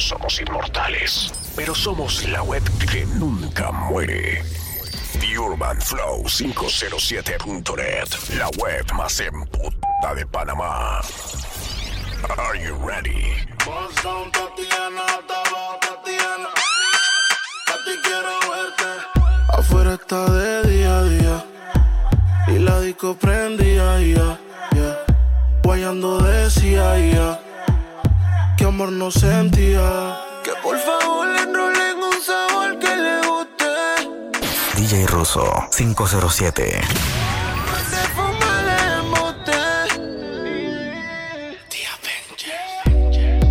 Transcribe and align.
no 0.00 0.06
somos 0.06 0.40
inmortales, 0.40 1.30
pero 1.54 1.74
somos 1.74 2.24
la 2.28 2.42
web 2.42 2.62
que 2.90 3.04
nunca 3.04 3.70
muere. 3.70 4.42
The 5.20 5.38
Urban 5.38 5.78
Flow 5.78 6.24
507.net, 6.24 8.08
la 8.38 8.48
web 8.56 8.90
más 8.94 9.20
emputa 9.20 10.14
de 10.14 10.24
Panamá. 10.24 11.00
Are 12.38 12.58
you 12.64 12.74
ready? 12.76 13.26
Afuera 19.52 19.94
está 19.94 20.30
de 20.32 20.70
día 20.70 20.98
a 20.98 21.04
día 21.04 21.44
y 22.48 22.58
la 22.58 22.80
disco 22.80 23.14
prendía 23.16 24.00
ya, 24.00 24.38
ya. 24.74 25.04
Guayando 25.62 26.18
decía 26.22 26.98
ya 26.98 27.49
que 28.60 28.66
amor 28.66 28.92
no 28.92 29.10
sentía. 29.10 30.18
Que 30.44 30.50
por 30.62 30.76
favor 30.76 31.26
le 31.28 31.40
enrolen 31.44 31.96
un 31.96 32.18
sabor 32.22 32.78
que 32.78 32.94
le 32.94 33.16
guste. 33.26 33.72
DJ 34.76 35.06
Russo 35.06 35.50
507. 35.74 36.80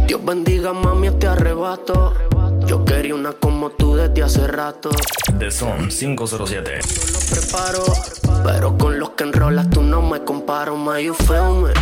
Dios 0.05 0.23
bendiga 0.23 0.73
mami 0.73 1.07
este 1.07 1.25
arrebato. 1.25 2.13
Yo 2.67 2.85
quería 2.85 3.15
una 3.15 3.33
como 3.33 3.71
tú 3.71 3.95
desde 3.95 4.21
hace 4.21 4.45
rato. 4.45 4.91
The 5.39 5.49
Son 5.49 5.89
507. 5.89 6.77
Los 6.77 7.25
preparo, 7.31 7.83
pero 8.43 8.77
con 8.77 8.99
los 8.99 9.11
que 9.11 9.23
enrolas 9.23 9.69
tú 9.69 9.81
no 9.81 10.01
me 10.01 10.23
comparo. 10.23 10.75
My, 10.75 11.03
you 11.03 11.13
feel 11.13 11.53
me? 11.61 11.73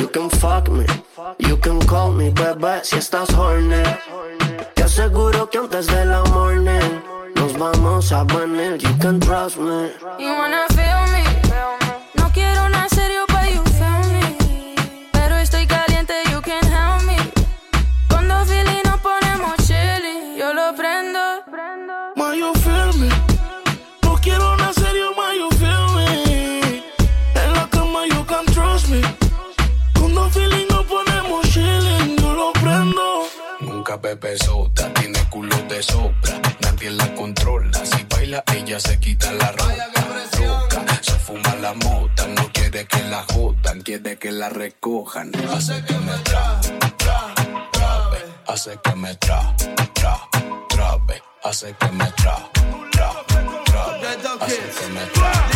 You 0.00 0.08
can 0.08 0.30
fuck 0.30 0.68
me. 0.68 0.84
You 1.38 1.56
can 1.58 1.78
call 1.86 2.12
me, 2.12 2.30
bebé, 2.30 2.80
si 2.82 2.96
estás 2.96 3.30
horny. 3.34 3.82
Te 4.74 4.82
aseguro 4.82 5.48
que 5.50 5.58
antes 5.58 5.86
de 5.86 6.04
la 6.04 6.22
morning 6.24 7.02
nos 7.36 7.56
vamos 7.58 8.12
a 8.12 8.24
venir. 8.24 8.78
You 8.78 8.96
can 8.98 9.20
trust 9.20 9.58
me. 9.58 9.90
You 10.18 10.32
wanna 10.38 10.66
feel 10.70 11.12
me? 11.12 11.13
Tiene 34.36 35.20
culo 35.30 35.56
de 35.68 35.80
sobra, 35.80 36.40
nadie 36.60 36.90
la 36.90 37.14
controla. 37.14 37.84
Si 37.84 38.04
baila, 38.10 38.42
ella 38.52 38.80
se 38.80 38.98
quita 38.98 39.30
la 39.30 39.52
ropa. 39.52 39.74
Loca, 40.40 40.84
se 41.00 41.12
fuma 41.12 41.54
la 41.60 41.72
mota, 41.74 42.26
no 42.26 42.50
quiere 42.52 42.84
que 42.84 43.02
la 43.04 43.22
jodan, 43.32 43.82
quiere 43.82 44.18
que 44.18 44.32
la 44.32 44.48
recojan. 44.48 45.30
Hace 45.52 45.84
que 45.84 45.94
me 45.94 46.18
tra, 46.24 46.60
tra, 46.96 47.34
trabe, 47.70 48.24
hace 48.48 48.76
que 48.82 48.94
me 48.96 49.14
tra, 49.14 49.54
tra, 49.94 50.28
trabe, 50.68 51.22
hace 51.44 51.72
que 51.78 51.88
me 51.92 52.10
tra, 52.16 52.50
tra, 52.90 53.12
trabe, 53.66 54.08
hace 54.40 54.56
que 54.80 54.86
me 54.88 55.06
tra, 55.14 55.53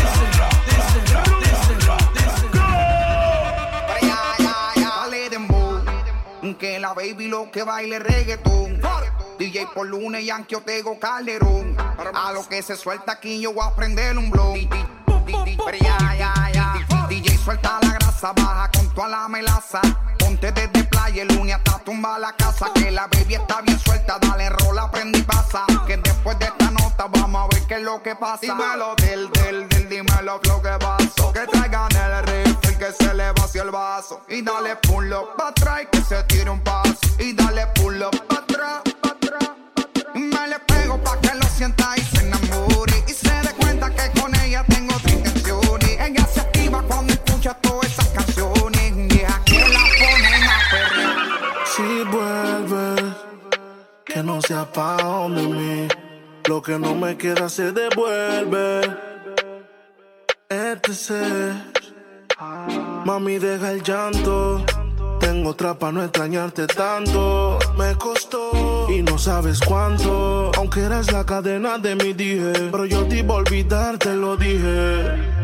Que 6.58 6.80
la 6.80 6.92
baby 6.92 7.28
lo 7.28 7.50
que 7.52 7.62
baile 7.62 8.00
reggaetón. 8.00 8.80
DJ 9.38 9.68
por 9.72 9.86
lunes, 9.86 10.24
Yankee 10.24 10.56
Otego 10.56 10.98
Calderón. 10.98 11.76
A 12.14 12.32
lo 12.32 12.48
que 12.48 12.62
se 12.62 12.76
suelta 12.76 13.12
aquí 13.12 13.40
yo 13.40 13.52
voy 13.52 13.64
a 13.64 13.74
prender 13.76 14.18
un 14.18 14.30
pero 14.30 15.78
ya, 15.78 15.98
ya, 16.18 16.50
ya. 16.52 16.77
DJ 17.08 17.38
suelta 17.38 17.78
la 17.80 17.92
grasa, 17.94 18.32
baja 18.34 18.70
con 18.70 18.86
toda 18.94 19.08
la 19.08 19.28
melaza. 19.28 19.80
Ponte 20.18 20.52
desde 20.52 20.84
playa 20.84 21.22
el 21.22 21.28
lunes 21.28 21.54
hasta 21.54 21.78
tumba 21.78 22.18
la 22.18 22.32
casa. 22.34 22.70
Que 22.74 22.90
la 22.90 23.06
baby 23.06 23.36
está 23.36 23.62
bien 23.62 23.78
suelta, 23.78 24.18
dale 24.20 24.50
rola, 24.50 24.90
prende 24.90 25.18
y 25.18 25.22
pasa. 25.22 25.64
Que 25.86 25.96
después 25.96 26.38
de 26.38 26.46
esta 26.46 26.70
nota 26.70 27.06
vamos 27.06 27.44
a 27.44 27.54
ver 27.54 27.66
qué 27.66 27.74
es 27.76 27.82
lo 27.82 28.02
que 28.02 28.14
pasa. 28.14 28.40
Dímelo 28.42 28.94
del, 28.96 29.30
del, 29.30 29.68
del, 29.70 29.88
dímelo 29.88 30.38
lo 30.42 30.62
que 30.62 30.70
pasó. 30.78 31.32
Que 31.32 31.46
traigan 31.46 31.88
el 31.96 32.22
rifle, 32.24 32.76
que 32.76 32.92
se 32.92 33.14
le 33.14 33.32
vació 33.32 33.62
el 33.62 33.70
vaso. 33.70 34.20
Y 34.28 34.42
dale 34.42 34.76
pull 34.76 35.10
up 35.10 35.34
pa' 35.36 35.48
atrás 35.48 35.82
y 35.84 35.86
que 35.86 36.02
se 36.02 36.22
tire 36.24 36.50
un 36.50 36.60
paso. 36.60 36.94
Y 37.18 37.32
dale 37.32 37.66
pull 37.68 38.02
up 38.02 38.26
pa' 38.26 38.36
atrás, 38.40 38.82
pa' 39.00 39.10
atrás. 39.10 39.50
Y 40.14 40.18
me 40.18 40.48
le 40.48 40.58
pego 40.60 41.02
pa' 41.02 41.18
que 41.20 41.34
lo 41.34 41.46
sienta 41.56 41.94
y 41.96 42.02
se 42.02 42.20
enamore. 42.20 43.02
Y 43.06 43.12
se 43.12 43.30
dé 43.30 43.54
cuenta 43.54 43.88
que 43.94 44.20
con 44.20 44.34
la 48.14 49.84
ponen 50.00 50.44
a 50.44 50.58
perrear. 50.70 51.66
Si 51.66 52.04
vuelves, 52.10 53.14
que 54.04 54.22
no 54.22 54.40
sea 54.40 54.64
pa' 54.72 54.96
donde 55.02 55.42
mí. 55.42 55.88
Lo 56.48 56.62
que 56.62 56.78
no 56.78 56.94
me 56.94 57.16
queda 57.16 57.48
se 57.48 57.72
devuelve. 57.72 58.80
Este 60.48 61.52
mami, 63.04 63.38
deja 63.38 63.72
el 63.72 63.82
llanto. 63.82 64.64
Tengo 65.20 65.50
otra 65.50 65.78
pa' 65.78 65.92
no 65.92 66.02
extrañarte 66.02 66.66
tanto. 66.66 67.58
Me 67.76 67.94
costó 67.96 68.86
y 68.88 69.02
no 69.02 69.18
sabes 69.18 69.60
cuánto. 69.60 70.50
Aunque 70.56 70.80
eres 70.80 71.12
la 71.12 71.24
cadena 71.26 71.78
de 71.78 71.94
mi 71.96 72.12
dije. 72.12 72.70
Pero 72.70 72.86
yo 72.86 73.06
te 73.06 73.18
iba 73.18 73.34
a 73.34 73.38
olvidar, 73.38 73.98
te 73.98 74.14
lo 74.14 74.36
dije. 74.36 75.37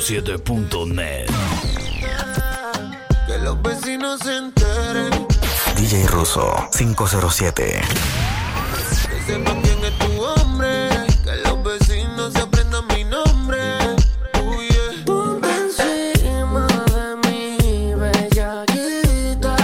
507.net. 0.00 1.26
Que 3.26 3.38
los 3.38 3.60
vecinos 3.62 4.20
se 4.20 4.36
enteren. 4.36 5.26
DJ 5.76 6.06
Russo 6.06 6.54
507. 6.76 7.80
Que 9.10 9.22
sepan 9.26 9.60
quién 9.60 9.84
es 9.84 9.98
tu 9.98 10.22
hombre. 10.22 10.88
Que 11.24 11.34
los 11.44 11.64
vecinos 11.64 12.32
se 12.32 12.38
aprendan 12.38 12.86
mi 12.94 13.02
nombre. 13.02 13.58
Yeah. 14.34 15.04
Ponte 15.04 15.48
encima 15.48 16.68
de 16.94 17.16
mí, 17.28 17.92
bellaquita. 17.96 19.56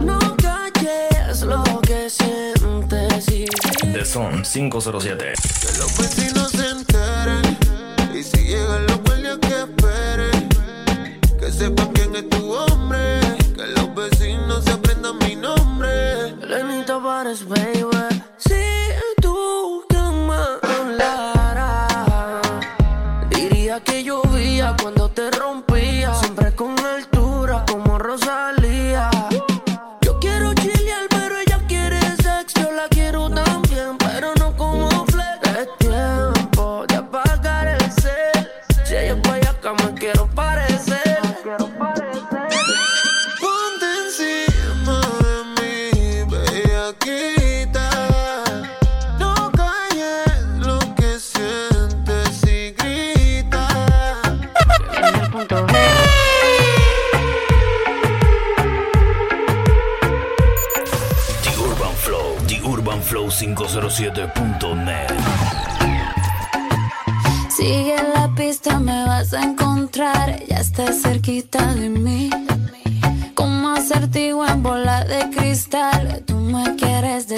No 0.00 0.18
calles 0.36 1.40
lo 1.40 1.64
que 1.80 2.10
sientes 2.10 3.28
y 3.30 3.46
The 3.92 4.04
Son 4.04 4.42
507. 4.42 5.32
Que 5.62 5.78
los 5.78 5.96
vecinos 5.96 6.50
se 6.50 6.75
Just 17.36 17.50
wait. 17.50 17.75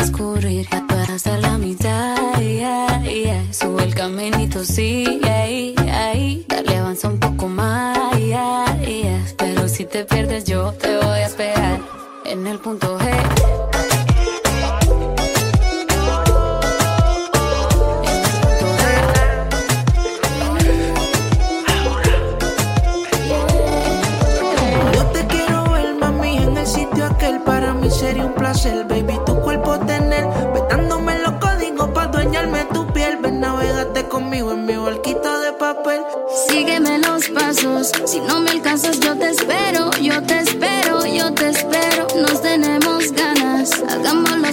transcurrir 0.08 0.68
hasta 1.08 1.38
la 1.38 1.58
mitad. 1.58 2.40
Yeah, 2.40 3.02
yeah. 3.02 3.52
Sube 3.52 3.84
el 3.84 3.94
caminito, 3.94 4.64
sigue. 4.64 5.77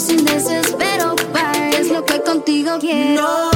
sin 0.06 0.24
desespero, 0.24 1.16
pa, 1.34 1.52
es 1.70 1.90
lo 1.90 2.06
que 2.06 2.22
contigo 2.22 2.78
quiero. 2.80 3.55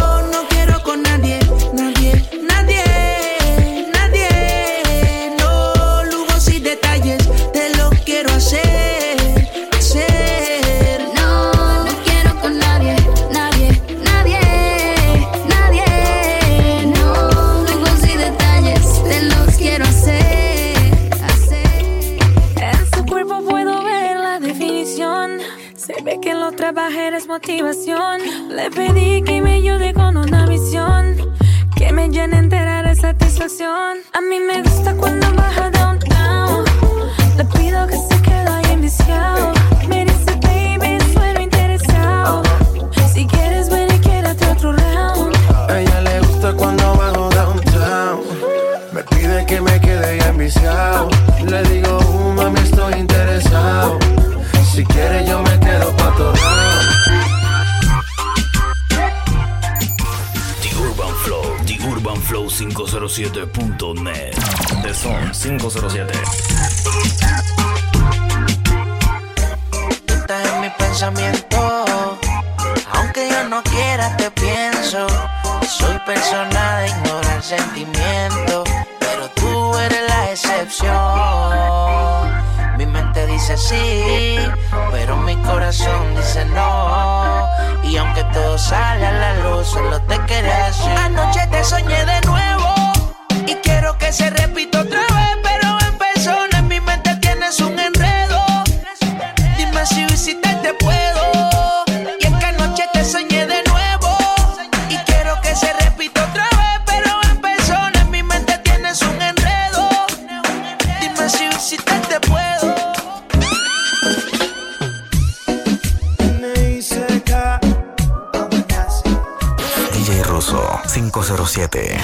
507. 120.90 122.02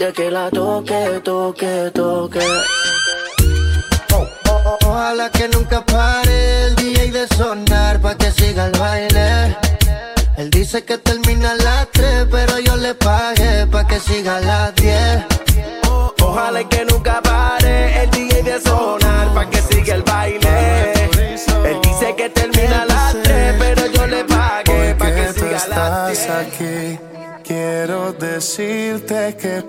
de 0.00 0.12
que 0.14 0.30
la 0.30 0.48
to 0.50 0.69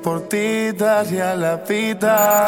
por 0.04 0.28
ti 0.28 0.72
daría 0.72 1.36
la 1.36 1.58
vida. 1.58 2.48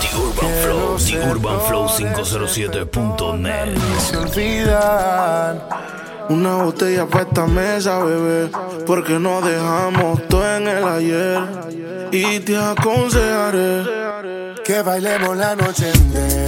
The 0.00 0.16
Urban 0.16 0.52
Flow, 0.62 0.96
The 0.96 1.30
Urban 1.30 1.60
Flow 1.62 1.88
507.net. 1.88 3.78
Se 4.00 4.16
olvidan. 4.16 5.62
Una 6.28 6.56
botella 6.62 7.06
para 7.06 7.24
esta 7.24 7.46
mesa, 7.46 7.98
bebé, 8.00 8.50
porque 8.86 9.18
no 9.18 9.40
dejamos 9.40 10.26
todo 10.28 10.56
en 10.56 10.68
el 10.68 10.84
ayer. 10.84 11.40
Y 12.12 12.40
te 12.40 12.56
aconsejaré 12.56 13.84
que 14.64 14.82
bailemos 14.82 15.36
la 15.36 15.56
noche 15.56 15.90
entera 15.90 16.47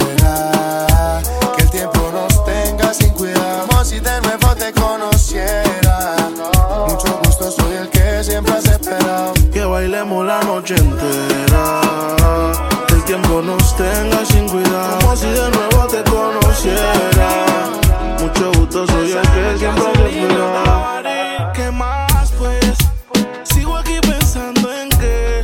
noche 10.71 10.83
entera. 10.83 11.81
El 12.89 13.03
tiempo 13.03 13.41
nos 13.41 13.75
tenga 13.75 14.25
sin 14.25 14.47
cuidado, 14.47 14.99
como 14.99 15.15
si 15.15 15.27
de 15.27 15.49
nuevo 15.49 15.87
te 15.87 16.03
conociera. 16.09 17.45
Mucho 18.19 18.51
gusto, 18.59 18.87
soy 18.87 19.11
el 19.11 19.21
que 19.21 19.57
siempre 19.57 19.85
te 19.93 20.27
cuida. 20.27 21.51
¿Qué 21.53 21.71
más 21.71 22.31
pues? 22.37 22.77
Sigo 23.43 23.77
aquí 23.77 23.99
pensando 24.01 24.71
en 24.71 24.89
que 24.89 25.41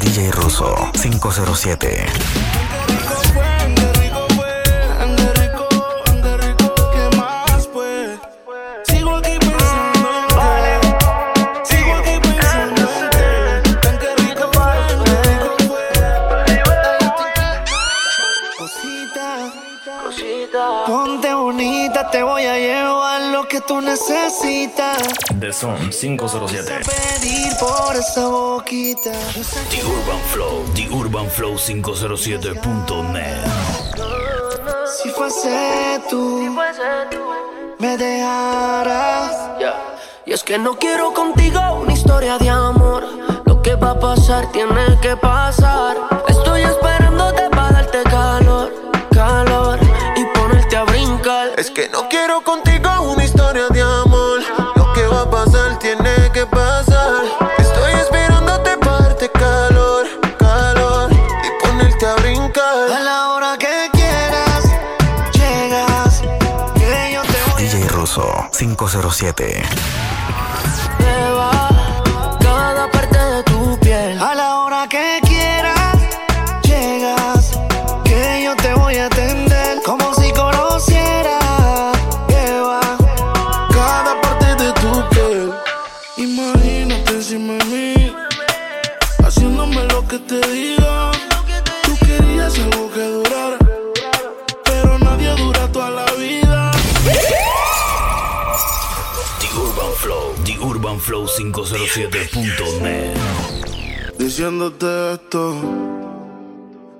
DJ 0.00 0.30
Russo 0.32 0.74
507 1.00 2.06
necesitas. 23.78 24.98
The 25.38 25.52
Zone 25.52 25.90
507. 25.90 26.80
Pedir 26.84 27.56
por 27.58 27.94
esa 27.94 28.26
boquita. 28.26 29.12
The 29.70 29.82
Urban 29.84 30.20
Flow, 30.32 30.64
The 30.74 30.88
Urban 30.90 31.30
Flow 31.30 31.56
507.net. 31.56 33.46
Si 35.02 35.10
fuese 35.10 36.00
tú, 36.10 36.52
me 37.78 37.96
dejarás. 37.96 39.50
Y 40.26 40.32
es 40.32 40.42
que 40.42 40.58
no 40.58 40.76
quiero 40.76 41.14
contigo 41.14 41.60
una 41.80 41.92
historia 41.92 42.38
de 42.38 42.48
amor. 42.50 43.04
Lo 43.44 43.62
que 43.62 43.76
va 43.76 43.90
a 43.90 43.98
pasar 44.00 44.50
tiene 44.52 44.98
que 45.00 45.16
pasar. 45.16 45.96
Estoy 46.28 46.62
esperándote 46.62 47.48
para 47.50 47.72
darte 47.72 48.02
calor, 48.04 48.72
calor 49.12 49.78
y 50.16 50.24
ponerte 50.38 50.76
a 50.76 50.84
brincar. 50.84 51.50
Es 51.56 51.70
que 51.70 51.88
no 51.88 52.08
quiero 52.08 52.42
contigo 52.42 52.90
una 53.12 53.24
historia 53.24 53.39
507. 68.90 69.62
Diciéndote 104.18 105.12
esto, 105.12 105.54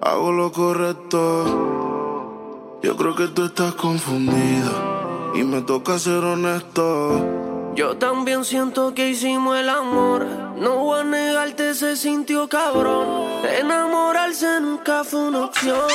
hago 0.02 0.32
lo 0.32 0.52
correcto. 0.52 2.80
Yo 2.82 2.96
creo 2.96 3.14
que 3.14 3.28
tú 3.28 3.46
estás 3.46 3.74
confundido 3.74 5.32
y 5.34 5.44
me 5.44 5.62
toca 5.62 5.98
ser 5.98 6.24
honesto. 6.24 7.72
Yo 7.74 7.96
también 7.96 8.44
siento 8.44 8.94
que 8.94 9.10
hicimos 9.10 9.58
el 9.58 9.68
amor. 9.68 10.26
No 10.56 10.76
voy 10.76 11.00
a 11.00 11.04
negarte, 11.04 11.74
se 11.74 11.96
sintió 11.96 12.48
cabrón. 12.48 13.28
Enamorarse 13.60 14.60
nunca 14.60 15.04
fue 15.04 15.20
una 15.20 15.44
opción. 15.44 15.88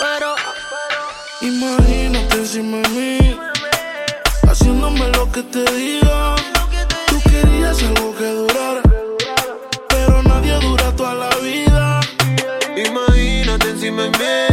Pero, 0.00 0.34
imagínate 1.42 2.36
encima 2.36 2.78
de 2.78 2.88
mí, 2.88 3.38
haciéndome 4.48 5.08
lo 5.08 5.30
que 5.32 5.42
te 5.42 5.64
diga. 5.72 6.19
Me. 14.18 14.49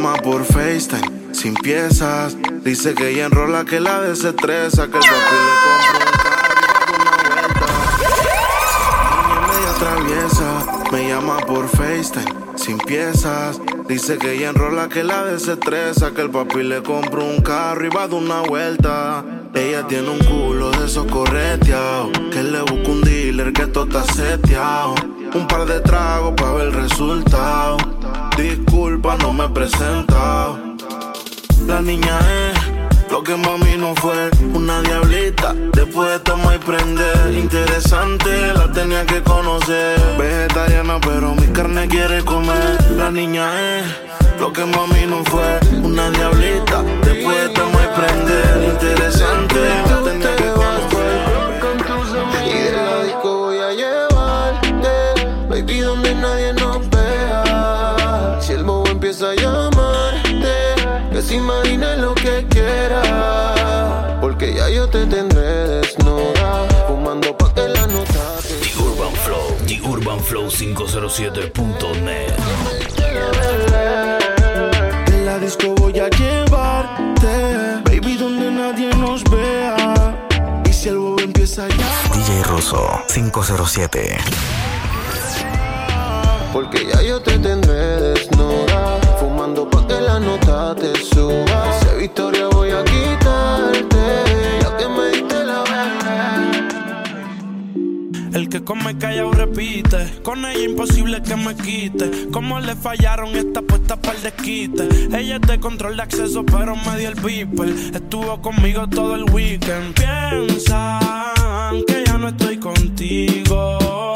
Llama 0.00 0.16
por 0.22 0.44
FaceTime, 0.46 1.34
sin 1.34 1.52
piezas. 1.54 2.34
Dice 2.64 2.94
que 2.94 3.10
ella 3.10 3.26
enrola 3.26 3.66
que 3.66 3.80
la 3.80 4.00
desestresa, 4.00 4.88
que 4.88 4.96
el 4.96 5.04
papi 5.04 5.36
le 5.36 5.54
compra 5.60 5.98
un 6.00 6.16
carro 6.24 6.56
una 7.00 7.16
vuelta. 7.28 7.66
Niña 9.28 9.40
media 9.46 9.72
traviesa, 9.78 10.48
me 10.90 11.08
llama 11.08 11.36
por 11.40 11.68
FaceTime, 11.68 12.32
sin 12.56 12.78
piezas. 12.78 13.60
Dice 13.88 14.16
que 14.16 14.32
ella 14.32 14.48
enrola 14.50 14.88
que 14.88 15.04
la 15.04 15.24
desestresa, 15.24 16.12
que 16.12 16.22
el 16.22 16.30
papi 16.30 16.62
le 16.62 16.82
compra 16.82 17.20
un 17.22 17.42
carro 17.42 17.84
y 17.84 17.90
va 17.90 18.08
dar 18.08 18.14
una 18.14 18.40
vuelta. 18.40 19.22
Ella 19.52 19.86
tiene 19.86 20.08
un 20.08 20.20
culo 20.20 20.70
de 20.70 20.86
esos 20.86 21.04
correteados, 21.12 22.08
que 22.32 22.42
le 22.42 22.62
busca 22.62 22.90
un 22.90 23.02
dealer 23.02 23.52
que 23.52 23.66
todo 23.66 23.84
está 23.84 24.02
seteado. 24.14 24.94
Un 25.34 25.46
par 25.46 25.66
de 25.66 25.80
tragos 25.80 26.32
para 26.36 26.52
ver 26.52 26.68
el 26.68 26.72
resultado. 26.72 27.76
Disculpa, 28.40 29.16
no 29.18 29.34
me 29.34 29.44
he 29.44 29.48
presentado. 29.50 30.58
La 31.66 31.82
niña 31.82 32.18
es 32.18 33.10
lo 33.10 33.22
que 33.22 33.36
mami 33.36 33.76
no 33.76 33.94
fue, 33.96 34.30
una 34.54 34.80
diablita. 34.80 35.54
Después 35.74 36.10
de 36.10 36.18
tomar 36.20 36.56
y 36.56 36.58
prender, 36.58 37.34
interesante, 37.34 38.54
la 38.54 38.72
tenía 38.72 39.04
que 39.04 39.22
conocer. 39.22 40.00
Vegetariana, 40.18 40.98
pero 41.00 41.34
mi 41.34 41.48
carne 41.48 41.86
quiere 41.86 42.24
comer. 42.24 42.78
La 42.96 43.10
niña 43.10 43.46
es 43.78 43.84
lo 44.40 44.50
que 44.52 44.64
mami 44.64 45.04
no 45.06 45.22
fue, 45.24 45.60
una 45.82 46.10
diablita. 46.10 46.82
Después 47.04 47.36
de 47.42 47.48
tomar 47.50 47.82
y 47.84 48.00
prender, 48.00 48.70
interesante, 48.72 49.60
la 49.86 50.02
tenía 50.02 50.36
que. 50.36 50.59
Yo 64.80 64.88
te 64.88 65.04
tendré 65.04 65.68
desnuda, 65.68 66.66
fumando 66.88 67.36
pa' 67.36 67.52
que 67.52 67.68
la 67.68 67.86
nota 67.86 68.24
The 68.62 68.82
Urban 68.82 69.12
Flow, 69.24 69.56
The 69.66 69.78
Urban 69.82 70.20
Flow 70.20 70.48
507.net. 70.48 72.32
De 75.06 75.24
la 75.26 75.38
disco 75.38 75.74
voy 75.74 75.98
a 75.98 76.08
llevarte, 76.08 77.82
baby, 77.84 78.16
donde 78.16 78.50
nadie 78.50 78.88
nos 78.96 79.22
vea. 79.24 80.16
Y 80.64 80.72
si 80.72 80.88
el 80.88 80.96
bobo 80.96 81.20
empieza 81.20 81.68
ya. 81.68 81.90
DJ 82.14 82.42
Russo 82.44 83.02
507. 83.12 84.16
Porque 86.54 86.86
ya 86.86 87.02
yo 87.02 87.20
te 87.20 87.38
tendré 87.38 88.00
desnuda 88.00 88.98
Fumando 89.20 89.70
pa' 89.70 89.86
que 89.86 90.00
la 90.00 90.18
nota 90.18 90.74
te 90.74 90.92
suba 90.96 91.76
Esa 91.76 91.94
victoria 91.94 92.48
voy 92.48 92.72
a 92.72 92.82
quitarte 92.82 93.89
El 98.40 98.48
que 98.48 98.64
come 98.64 98.96
callado 98.96 99.32
repite. 99.32 100.22
Con 100.22 100.46
ella 100.46 100.64
imposible 100.64 101.22
que 101.22 101.36
me 101.36 101.54
quite. 101.54 102.30
Como 102.32 102.58
le 102.58 102.74
fallaron 102.74 103.36
esta 103.36 103.60
puesta 103.60 104.00
para 104.00 104.16
el 104.16 104.22
desquite. 104.22 104.88
Ella 105.14 105.36
es 105.36 105.42
de 105.42 105.60
control 105.60 105.96
de 105.98 106.02
acceso, 106.04 106.42
pero 106.46 106.74
me 106.74 106.98
dio 106.98 107.10
el 107.10 107.16
beeper. 107.16 107.68
Estuvo 107.68 108.40
conmigo 108.40 108.88
todo 108.88 109.14
el 109.14 109.24
weekend. 109.30 109.94
Piensan 109.94 111.84
que 111.86 112.02
ya 112.06 112.16
no 112.16 112.28
estoy 112.28 112.56
contigo. 112.56 114.14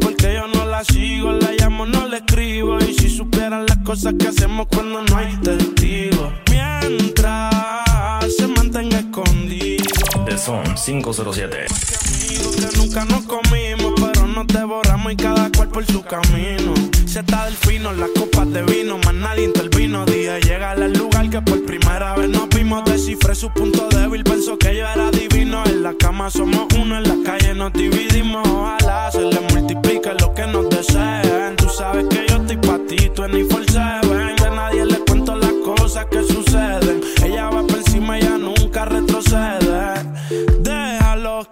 Porque 0.00 0.34
yo 0.34 0.46
no 0.46 0.66
la 0.66 0.84
sigo, 0.84 1.32
la 1.32 1.50
llamo, 1.58 1.84
no 1.84 2.06
le 2.06 2.18
escribo. 2.18 2.78
Y 2.78 2.94
si 2.94 3.10
supieran 3.10 3.66
las 3.66 3.78
cosas 3.78 4.14
que 4.16 4.28
hacemos 4.28 4.68
cuando 4.72 5.02
no 5.02 5.16
hay 5.16 5.36
testigos. 5.38 6.32
Mientras 6.48 7.52
se 8.38 8.46
mantenga 8.46 9.00
escondido. 9.00 9.83
The 10.24 10.38
Son 10.38 10.64
507. 10.74 11.66
que 12.56 12.78
nunca 12.78 13.04
nos 13.04 13.24
comimos, 13.24 13.92
pero 14.00 14.26
nos 14.26 14.46
devoramos 14.46 15.12
y 15.12 15.16
cada 15.16 15.50
cual 15.50 15.68
por 15.68 15.84
su 15.84 16.02
camino. 16.02 16.72
Se 17.06 17.20
está 17.20 17.44
del 17.44 17.54
fino, 17.54 17.92
las 17.92 18.08
copas 18.10 18.50
de 18.50 18.62
vino, 18.62 18.96
más 18.98 19.12
nadie 19.12 19.44
intervino. 19.44 20.06
Dije, 20.06 20.40
llega 20.40 20.70
al 20.70 20.92
lugar 20.94 21.28
que 21.28 21.42
por 21.42 21.64
primera 21.66 22.14
vez 22.16 22.30
nos 22.30 22.48
vimos. 22.48 22.84
Descifré 22.84 23.34
su 23.34 23.50
punto 23.50 23.86
débil, 23.90 24.24
pensó 24.24 24.56
que 24.56 24.76
yo 24.76 24.86
era 24.88 25.10
divino. 25.10 25.62
En 25.66 25.82
la 25.82 25.94
cama 25.94 26.30
somos 26.30 26.68
uno, 26.78 26.96
en 26.96 27.02
la 27.02 27.16
calle 27.30 27.54
nos 27.54 27.72
dividimos. 27.74 28.48
Ojalá 28.48 29.10
se 29.12 29.20
le 29.20 29.40
multiplique 29.52 30.10
lo 30.20 30.32
que 30.34 30.46
nos 30.46 30.70
deseen. 30.70 31.56
Tú 31.56 31.68
sabes 31.68 32.06
que 32.08 32.26
yo 32.28 32.36
estoy 32.36 32.56
pa' 32.56 32.78
ti, 32.88 33.10
tú 33.14 33.24
en 33.24 33.32
seven. 33.68 34.36
De 34.36 34.50
nadie 34.50 34.86
le 34.86 34.98
cuento 35.00 35.34
las 35.34 35.52
cosas 35.64 36.06
que 36.06 36.22
suceden. 36.22 37.02
Ella 37.22 37.50
va 37.50 37.62
por 37.66 37.76
encima, 37.76 38.18
ella 38.18 38.23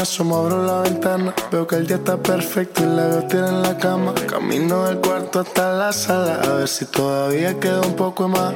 Me 0.00 0.34
abro 0.34 0.64
la 0.64 0.80
ventana. 0.80 1.34
Veo 1.52 1.66
que 1.66 1.76
el 1.76 1.86
día 1.86 1.96
está 1.96 2.16
perfecto 2.16 2.82
y 2.82 2.86
la 2.86 3.06
veo 3.06 3.22
tirada 3.24 3.50
en 3.50 3.62
la 3.62 3.76
cama. 3.76 4.14
Camino 4.28 4.86
del 4.86 4.98
cuarto 4.98 5.40
hasta 5.40 5.72
la 5.72 5.92
sala, 5.92 6.40
a 6.42 6.54
ver 6.54 6.68
si 6.68 6.86
todavía 6.86 7.60
queda 7.60 7.82
un 7.82 7.94
poco 7.96 8.26
más. 8.26 8.54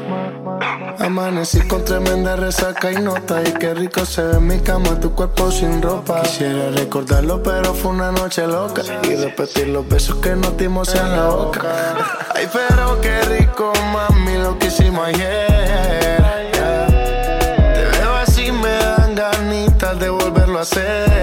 Amanecí 0.99 1.61
con 1.69 1.85
tremenda 1.85 2.37
resaca 2.37 2.91
y 2.91 2.97
nota. 2.97 3.43
Y 3.43 3.53
qué 3.53 3.75
rico 3.75 4.07
se 4.07 4.23
ve 4.23 4.41
mi 4.41 4.59
cama, 4.61 4.99
tu 5.01 5.15
cuerpo 5.15 5.51
sin 5.51 5.83
ropa. 5.83 6.23
Quisiera 6.23 6.71
recordarlo, 6.71 7.43
pero 7.43 7.75
fue 7.75 7.91
una 7.91 8.11
noche 8.11 8.47
loca. 8.47 8.81
Y 9.03 9.15
repetir 9.15 9.69
los 9.69 9.87
besos 9.87 10.17
que 10.17 10.35
nos 10.37 10.57
dimos 10.57 10.95
en 10.95 11.11
la 11.11 11.29
boca. 11.29 11.61
Ay, 12.35 12.49
pero 12.51 12.99
qué 13.03 13.21
rico, 13.23 13.71
mami, 13.93 14.39
lo 14.39 14.59
que 14.59 14.69
hicimos 14.69 15.07
ayer. 15.09 15.55
Te 19.79 19.95
de 19.97 20.09
volverlo 20.09 20.59
a 20.59 20.63
hacer. 20.63 21.14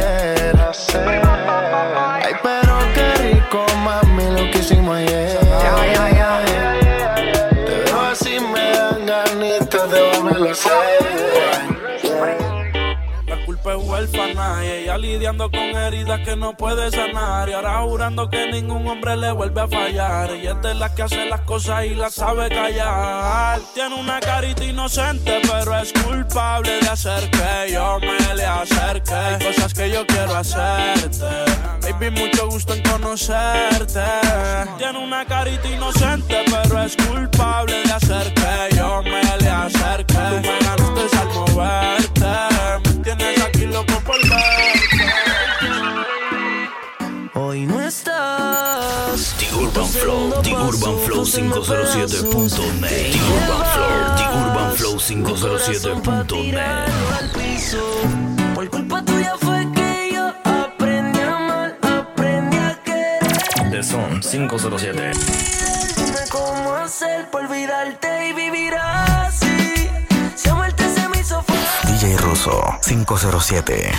Lidiando 15.01 15.49
con 15.49 15.59
heridas 15.59 16.19
que 16.21 16.35
no 16.35 16.55
puede 16.55 16.91
sanar. 16.91 17.49
Y 17.49 17.53
ahora 17.53 17.81
jurando 17.81 18.29
que 18.29 18.51
ningún 18.51 18.87
hombre 18.87 19.17
le 19.17 19.31
vuelve 19.31 19.61
a 19.61 19.67
fallar. 19.67 20.31
Ella 20.31 20.51
es 20.51 20.61
de 20.61 20.75
las 20.75 20.91
que 20.91 21.01
hace 21.01 21.25
las 21.25 21.41
cosas 21.41 21.85
y 21.85 21.95
las 21.95 22.13
sabe 22.13 22.49
callar. 22.49 23.59
Tiene 23.73 23.95
una 23.95 24.19
carita 24.19 24.63
inocente, 24.63 25.41
pero 25.41 25.77
es 25.77 25.91
culpable 25.93 26.79
de 26.79 26.89
hacer 26.89 27.29
que 27.31 27.73
yo 27.73 27.99
me 27.99 28.35
le 28.35 28.45
acerque. 28.45 29.45
Cosas 29.45 29.73
que 29.73 29.89
yo 29.91 30.05
quiero 30.05 30.35
hacerte. 30.35 31.25
Baby, 31.81 32.11
mucho 32.11 32.47
gusto 32.47 32.73
en 32.73 32.83
conocerte. 32.83 34.03
Tiene 34.77 34.99
una 34.99 35.25
carita 35.25 35.67
inocente, 35.67 36.45
pero 36.45 36.83
es 36.83 36.95
culpable 36.95 37.83
de 37.83 37.91
hacer 37.91 38.33
que 38.33 38.75
yo 38.75 39.01
me 39.03 39.21
le 39.37 39.49
acerque. 39.49 40.13
Tú 40.13 40.35
me 40.41 40.59
ganaste 40.59 41.17
al 41.17 41.27
moverte. 41.33 42.50
Hoy 47.51 47.65
no 47.65 47.81
estás. 47.81 49.35
The 49.37 49.53
Urban 49.53 49.85
Flow, 49.85 50.41
The 50.41 50.53
Urban 50.53 50.97
Flow 50.99 51.25
507.net. 51.25 53.11
The 53.11 53.19
Urban 53.27 53.65
Flow, 53.73 54.15
The 54.15 54.23
Urban 54.37 54.71
Flow 54.77 54.97
507.net. 54.97 56.57
al 56.57 57.29
piso. 57.31 57.83
Por 58.55 58.69
culpa 58.69 59.03
tuya 59.03 59.35
fue 59.37 59.67
que 59.73 60.11
yo 60.13 60.33
aprendí 60.45 61.19
a 61.19 61.35
amar, 61.35 61.77
aprendí 61.81 62.55
a 62.55 62.81
querer. 62.85 63.69
The 63.69 63.83
Son 63.83 64.21
507. 64.21 65.11
Dime 65.97 66.19
cómo 66.29 66.73
hacer 66.75 67.29
por 67.31 67.41
olvidarte 67.41 68.29
y 68.29 68.31
vivir 68.31 68.75
así. 68.75 69.89
Si 70.37 70.47
amarte 70.47 70.87
se 70.87 71.09
me 71.09 71.19
hizo 71.19 71.43
fácil. 71.43 71.99
DJ 71.99 72.15
Russo 72.15 72.63
507. 72.87 73.91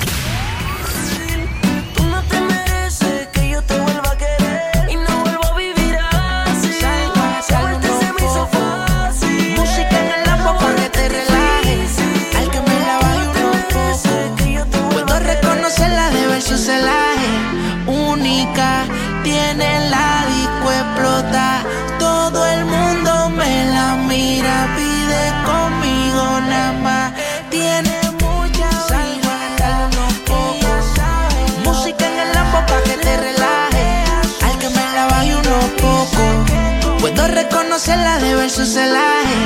Reconocerla 38.52 38.52
de 38.52 38.58
ver 38.58 38.58
su 38.58 38.64
celaje. 38.66 39.40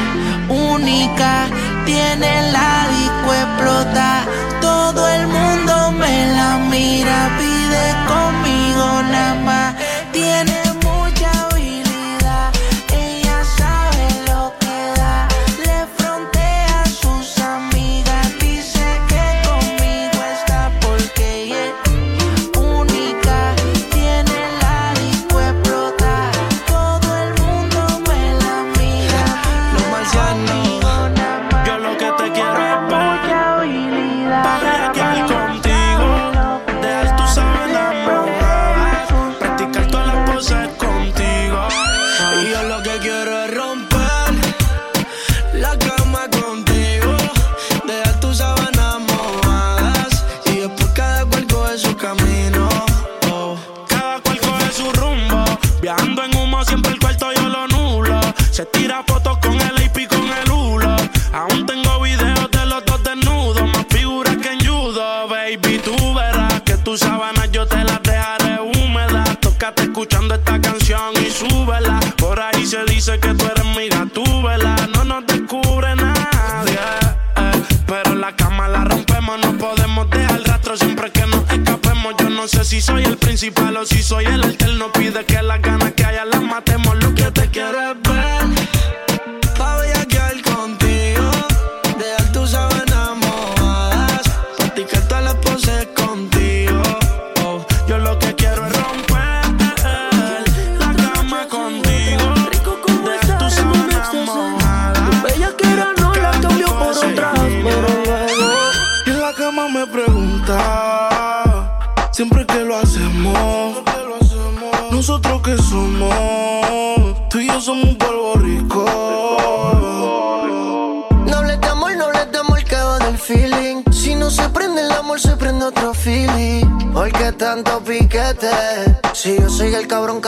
Única, 0.49 1.47
tiene 1.85 2.51
la 2.53 2.86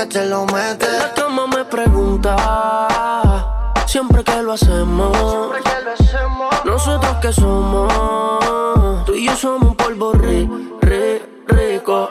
te 0.09 0.27
lo 0.27 0.47
mete. 0.47 0.87
La 0.99 1.12
cama 1.14 1.47
me 1.47 1.64
pregunta 1.64 2.37
siempre 3.87 4.25
que 4.25 4.42
lo 4.42 4.53
hacemos. 4.53 5.16
Nosotros 6.64 7.16
que 7.21 7.33
somos, 7.33 9.05
tú 9.05 9.14
y 9.14 9.27
yo 9.27 9.37
somos 9.37 9.71
un 9.71 9.77
polvo 9.77 10.12
ri, 10.12 10.49
ri, 10.81 11.23
rico. 11.47 12.11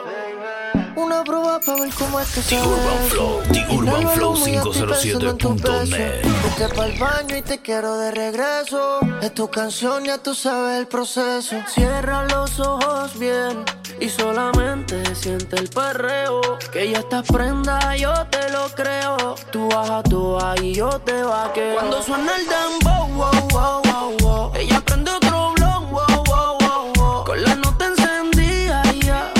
Una 0.96 1.22
prueba 1.22 1.60
para 1.60 1.82
ver 1.82 1.90
cómo 1.94 2.20
es 2.20 2.34
que 2.34 2.42
se 2.42 2.56
The 2.56 2.62
Urban. 2.62 2.98
Flow, 3.08 3.40
The 3.52 3.66
Urban 3.74 4.02
Inhalo 4.02 4.08
Flow 4.10 4.34
el 4.34 4.38
humo 4.38 4.48
y 4.48 4.54
estoy 4.56 4.86
pensando 4.86 5.30
en 5.30 5.38
tu 5.38 5.54
beso. 5.54 5.96
507.net. 5.96 6.58
Vete 6.58 6.74
pa'l 6.74 6.98
baño 6.98 7.36
y 7.36 7.42
te 7.42 7.58
quiero 7.58 7.96
de 7.98 8.10
regreso. 8.10 9.00
Es 9.22 9.34
tu 9.34 9.48
canción, 9.48 10.04
ya 10.04 10.18
tú 10.18 10.34
sabes 10.34 10.78
el 10.78 10.86
proceso. 10.86 11.56
Cierra 11.68 12.24
los 12.24 12.58
ojos 12.60 13.18
bien 13.18 13.64
y 14.00 14.08
solamente 14.08 15.14
siente 15.14 15.56
el 15.56 15.68
perreo. 15.68 16.40
Que 16.72 16.90
ya 16.90 16.98
estás 16.98 17.26
prenda, 17.26 17.96
yo 17.96 18.12
te 18.30 18.50
lo 18.50 18.68
creo. 18.74 19.34
Tú 19.50 19.68
bajas 19.68 20.04
tú 20.04 20.38
ahí, 20.38 20.74
yo 20.74 20.88
te 21.00 21.22
vaqueo. 21.22 21.74
Cuando 21.74 22.02
suena 22.02 22.32
el 22.36 22.46
dembow, 22.46 23.08
wow, 23.08 23.48
wow, 23.50 23.82
wow, 23.84 24.16
wow. 24.20 24.52
Ella 24.54 24.80
prende 24.84 25.10
otro 25.10 25.52
blow, 25.54 25.80
wow, 25.90 26.24
wow, 26.26 26.58
wow, 26.60 26.92
wow. 26.96 27.24
Con 27.24 27.42
la 27.42 27.54
nota 27.56 27.86
encendida, 27.86 28.82
ya. 29.04 29.32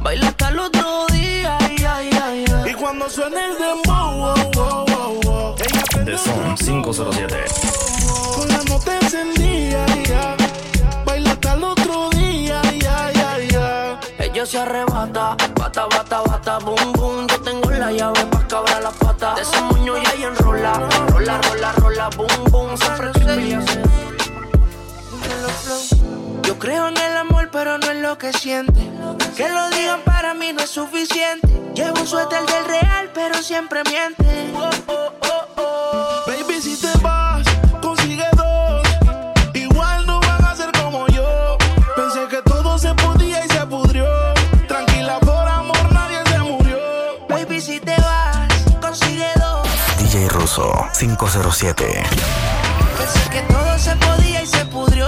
Baila 0.00 0.28
hasta 0.28 0.48
el 0.48 0.58
otro 0.60 1.06
día, 1.12 1.58
ya, 1.78 2.02
ya, 2.02 2.34
ya. 2.34 2.70
Y 2.70 2.74
cuando 2.74 3.08
suena 3.10 3.46
el 3.46 3.58
dembow, 3.58 4.10
wow, 4.18 4.34
wow, 4.54 4.84
wow, 4.86 5.20
wow. 5.22 5.54
Ella 5.58 5.82
prende 5.90 6.12
The 6.12 6.18
Son 6.18 6.56
507. 6.56 7.44
con 8.36 8.48
la 8.48 8.64
nota 8.64 8.98
encendida, 9.00 9.86
se 14.48 14.58
arrebata. 14.58 15.36
Bata, 15.54 15.86
bata, 15.86 16.22
bata, 16.22 16.58
boom, 16.60 16.92
boom. 16.94 17.26
Yo 17.26 17.40
tengo 17.42 17.70
la 17.70 17.92
llave 17.92 18.24
pa' 18.26 18.46
cabrar 18.48 18.82
la 18.82 18.90
pata. 18.90 19.34
De 19.34 19.42
ese 19.42 19.60
moño 19.60 19.98
y 19.98 20.06
ahí 20.06 20.24
enrola. 20.24 20.72
Rola, 21.10 21.38
rola, 21.42 21.72
rola, 21.72 22.08
boom, 22.16 22.44
boom. 22.50 22.76
Siempre. 22.78 23.12
Yo 26.42 26.58
creo 26.58 26.88
en 26.88 26.96
el 26.96 27.16
amor, 27.18 27.50
pero 27.52 27.76
no 27.76 27.90
en 27.90 28.00
lo 28.00 28.16
que 28.16 28.32
siente. 28.32 28.80
Que 29.36 29.48
lo 29.50 29.68
digan 29.70 30.00
para 30.04 30.32
mí 30.32 30.52
no 30.54 30.62
es 30.62 30.70
suficiente. 30.70 31.48
Llevo 31.74 32.00
un 32.00 32.06
suéter 32.06 32.44
del 32.46 32.64
real, 32.64 33.10
pero 33.12 33.34
siempre 33.42 33.82
miente. 33.84 34.24
Baby, 36.26 36.62
si 36.62 36.76
te 36.80 36.96
vas, 37.02 37.27
DJ 50.48 50.56
Russo 50.56 50.72
507. 50.98 51.84
Pensé 52.96 53.30
que 53.30 53.40
todo 53.52 53.78
se 53.78 53.94
podía 53.96 54.42
y 54.42 54.46
se 54.46 54.64
pudrió. 54.66 55.06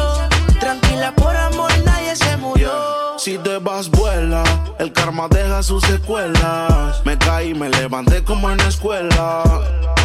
Tranquila, 0.59 1.15
por 1.15 1.35
amor 1.35 1.73
nadie 1.85 2.15
se 2.15 2.37
murió. 2.37 2.71
Si 3.17 3.39
te 3.39 3.57
vas, 3.59 3.89
vuela. 3.91 4.45
El 4.79 4.93
karma 4.93 5.29
deja 5.29 5.63
sus 5.63 5.83
secuelas. 5.85 7.01
Me 7.07 7.17
caí, 7.17 7.55
me 7.55 7.71
levanté 7.71 8.23
como 8.23 8.51
en 8.51 8.59
la 8.59 8.69
escuela. 8.69 9.45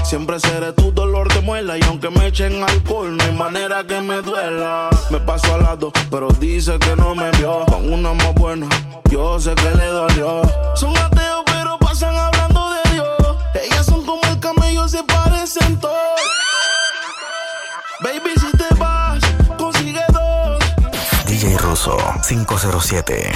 Siempre 0.04 0.40
seré 0.40 0.72
tu 0.72 0.94
dolor 0.94 1.32
de 1.34 1.42
muela. 1.42 1.78
Y 1.78 1.82
aunque 1.84 2.10
me 2.10 2.28
echen 2.28 2.64
alcohol, 2.64 3.18
no 3.18 3.24
hay 3.26 3.34
manera 3.34 3.86
que 3.86 4.00
me 4.00 4.22
duela. 4.22 4.90
Me 5.10 5.20
paso 5.20 5.54
al 5.54 5.64
lado, 5.64 5.92
pero 6.10 6.30
dice 6.40 6.80
que 6.80 6.96
no 6.96 7.14
me 7.14 7.30
vio. 7.32 7.66
Con 7.66 7.92
una 7.92 8.14
más 8.14 8.34
buena, 8.36 8.70
yo 9.10 9.38
sé 9.40 9.54
que 9.56 9.70
le 9.72 9.88
dolió. 9.88 10.42
Son 10.76 10.96
ateos, 10.98 11.44
pero 11.46 11.78
pasan 11.78 12.16
hablando 12.16 12.70
de 12.72 12.94
Dios. 12.94 13.38
Ellas 13.54 13.86
son 13.86 13.95
se 14.88 15.04
parecen 15.04 15.80
todos. 15.80 16.22
Baby, 18.02 18.34
si 18.40 18.58
te 18.58 18.74
vas, 18.76 19.20
consigue 19.58 20.04
dos. 20.12 20.60
DJ 21.26 21.58
Russo 21.58 21.98
507. 22.28 23.32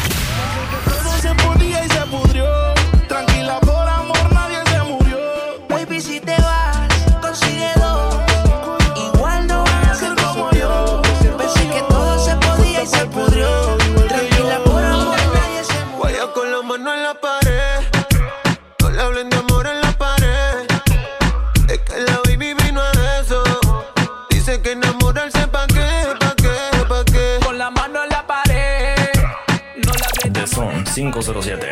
507. 31.00 31.72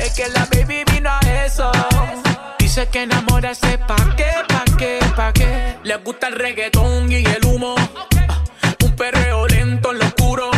Es 0.00 0.12
que 0.14 0.26
la 0.30 0.46
baby 0.46 0.82
vino 0.90 1.10
a 1.10 1.20
eso. 1.44 1.70
Dice 2.58 2.88
que 2.88 3.02
enamorarse 3.02 3.76
pa' 3.76 4.16
qué, 4.16 4.24
pa' 4.48 4.64
qué, 4.78 4.98
pa' 5.14 5.32
qué. 5.34 5.76
Le 5.82 5.96
gusta 5.96 6.28
el 6.28 6.36
reggaetón 6.36 7.12
y 7.12 7.16
el 7.16 7.44
humo. 7.44 7.74
Un 8.82 8.96
perreo 8.96 9.46
lento 9.46 9.92
en 9.92 9.98
lo 9.98 10.06
oscuro. 10.06 10.50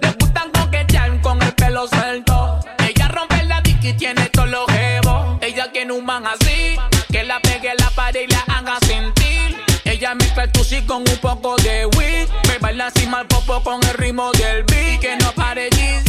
Le 0.00 0.12
gustan 0.12 0.50
coquetear 0.50 1.20
con 1.20 1.42
el 1.42 1.52
pelo 1.52 1.86
suelto. 1.88 2.58
Ella 2.78 3.08
rompe 3.08 3.44
la 3.44 3.60
dick 3.60 3.84
y 3.84 3.92
tiene 3.92 4.30
todos 4.30 4.48
los 4.48 4.66
jevos. 4.68 5.38
Ella 5.42 5.70
tiene 5.70 5.92
un 5.92 6.06
man 6.06 6.24
así. 6.26 6.76
Que 7.12 7.22
la 7.22 7.38
pegue 7.40 7.74
la 7.78 7.90
pared 7.90 8.22
y 8.26 8.32
la 8.32 8.40
haga 8.48 8.78
sentir. 8.86 9.62
Ella 9.84 10.14
mezcla 10.14 10.44
el 10.44 10.52
tusi 10.52 10.80
con 10.86 11.02
un 11.06 11.18
poco 11.20 11.54
de 11.56 11.84
weed. 11.84 12.28
Me 12.48 12.58
baila 12.58 12.86
así 12.86 13.06
mal 13.06 13.26
popo 13.26 13.62
con 13.62 13.78
el 13.84 13.92
ritmo 13.92 14.32
del 14.32 14.62
beat. 14.64 15.00
Que 15.00 15.16
no 15.16 15.32
pare 15.32 15.68
Jeezy. 15.68 16.07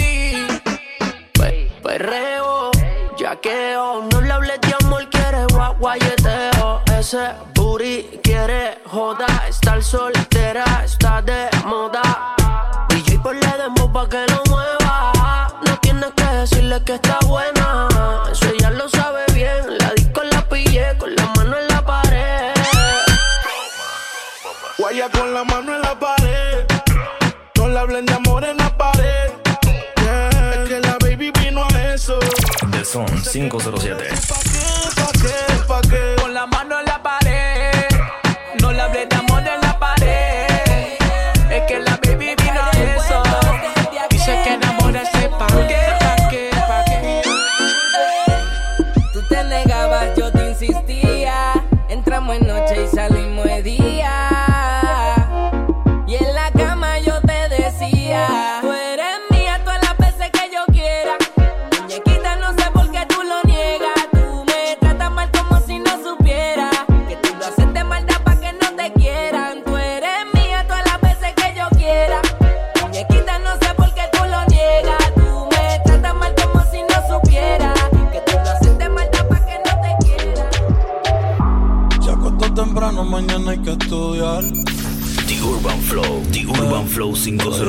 Pe- 1.90 1.98
Perreo, 1.98 2.70
yaqueo, 3.18 4.04
no 4.12 4.22
le 4.22 4.32
hables 4.32 4.62
de 4.62 4.76
amor, 4.80 5.10
quiere 5.10 5.44
gua- 5.48 5.76
guayeteo. 5.80 6.82
Ese 7.00 7.32
booty 7.56 8.20
quiere 8.24 8.78
joda, 8.86 9.26
estar 9.50 9.82
soltera, 9.82 10.64
está 10.86 11.20
de 11.24 11.50
moda. 11.66 12.36
DJ 12.90 13.18
por 13.24 13.36
la 13.36 13.58
demo 13.58 13.92
pa' 13.92 14.08
que 14.08 14.24
lo 14.32 14.40
mueva. 14.52 15.48
No 15.66 15.78
tienes 15.82 16.12
que 16.16 16.26
decirle 16.26 16.80
que 16.84 16.94
está 16.94 17.18
buena. 17.26 17.88
Eso 18.32 18.46
ella 18.54 18.70
lo 18.70 18.88
sabe 18.88 19.24
bien. 19.34 19.78
La 19.80 19.90
disco 19.96 20.22
la 20.24 20.44
pillé 20.48 20.96
con 21.00 21.16
la 21.16 21.26
mano 21.36 21.58
en 21.58 21.68
la 21.70 21.82
pared. 21.84 22.54
Guaya 24.78 25.10
con 25.10 25.34
la 25.34 25.44
mano 25.44 25.76
en 25.76 25.82
la 25.82 25.98
pared. 26.00 26.66
No 27.58 27.68
le 27.68 27.80
hablen 27.80 28.06
de 28.06 28.19
Son 32.92 33.06
507. 33.06 34.79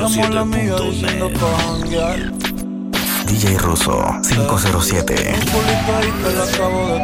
507.net. 0.07 1.33
pa' 1.39 1.57
janguear. 1.61 2.19
DJ 3.25 3.57
Russo 3.59 4.03
507. 4.27 5.13
Un 5.13 5.45
culito 5.51 5.91
ahí 5.97 6.11
que 6.11 6.29
la 6.35 6.43
acabo 6.43 6.79
de 6.87 6.99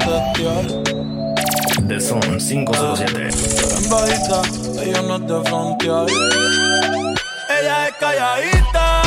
Son 2.02 2.20
507. 2.20 3.30
Pero 3.56 3.78
en 3.78 3.90
bajita, 3.90 4.42
ella 4.84 5.02
no 5.04 5.16
es 5.16 5.22
de 5.28 5.50
frontear. 5.50 6.06
Ella 7.60 7.88
es 7.88 7.94
calladita, 8.00 9.07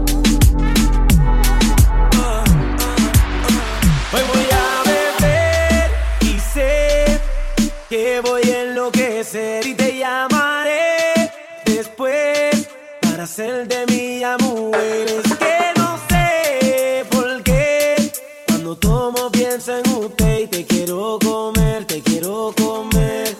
Y 9.33 9.73
te 9.75 9.97
llamaré 9.97 11.31
después 11.63 12.67
para 12.99 13.25
ser 13.25 13.65
de 13.65 13.85
mía 13.85 14.35
mujer. 14.41 15.07
Es 15.07 15.37
que 15.37 15.57
no 15.77 15.97
sé 16.09 17.05
por 17.09 17.41
qué 17.41 18.11
cuando 18.47 18.75
tomo 18.75 19.31
pienso 19.31 19.77
en 19.77 19.89
usted 19.89 20.39
y 20.39 20.47
te 20.47 20.65
quiero 20.65 21.17
comer, 21.23 21.85
te 21.85 22.01
quiero 22.01 22.53
comer. 22.57 23.37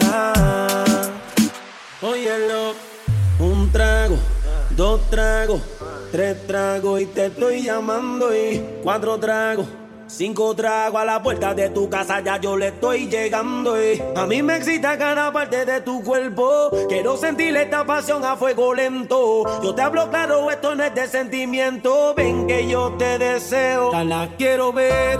Ah, 0.00 1.08
óyelo, 2.02 2.74
un 3.38 3.70
trago, 3.70 4.16
dos 4.70 5.08
tragos, 5.08 5.60
tres 6.10 6.48
tragos 6.48 7.00
y 7.00 7.06
te 7.06 7.26
estoy 7.26 7.62
llamando 7.62 8.34
y 8.34 8.60
cuatro 8.82 9.20
tragos. 9.20 9.66
Cinco 10.08 10.54
tragos 10.56 11.00
a 11.02 11.04
la 11.04 11.22
puerta 11.22 11.54
de 11.54 11.68
tu 11.68 11.88
casa, 11.90 12.20
ya 12.20 12.40
yo 12.40 12.56
le 12.56 12.68
estoy 12.68 13.08
llegando. 13.08 13.76
eh. 13.76 14.02
A 14.16 14.26
mí 14.26 14.42
me 14.42 14.56
excita 14.56 14.96
cada 14.96 15.30
parte 15.30 15.66
de 15.66 15.82
tu 15.82 16.02
cuerpo. 16.02 16.70
Quiero 16.88 17.16
sentir 17.18 17.54
esta 17.56 17.84
pasión 17.84 18.24
a 18.24 18.34
fuego 18.34 18.74
lento. 18.74 19.44
Yo 19.62 19.74
te 19.74 19.82
hablo 19.82 20.08
claro, 20.08 20.50
esto 20.50 20.74
no 20.74 20.82
es 20.82 20.94
de 20.94 21.06
sentimiento. 21.06 22.14
Ven 22.16 22.46
que 22.46 22.66
yo 22.66 22.94
te 22.98 23.18
deseo, 23.18 23.92
ya 23.92 24.02
la 24.02 24.28
quiero 24.38 24.72
ver. 24.72 25.18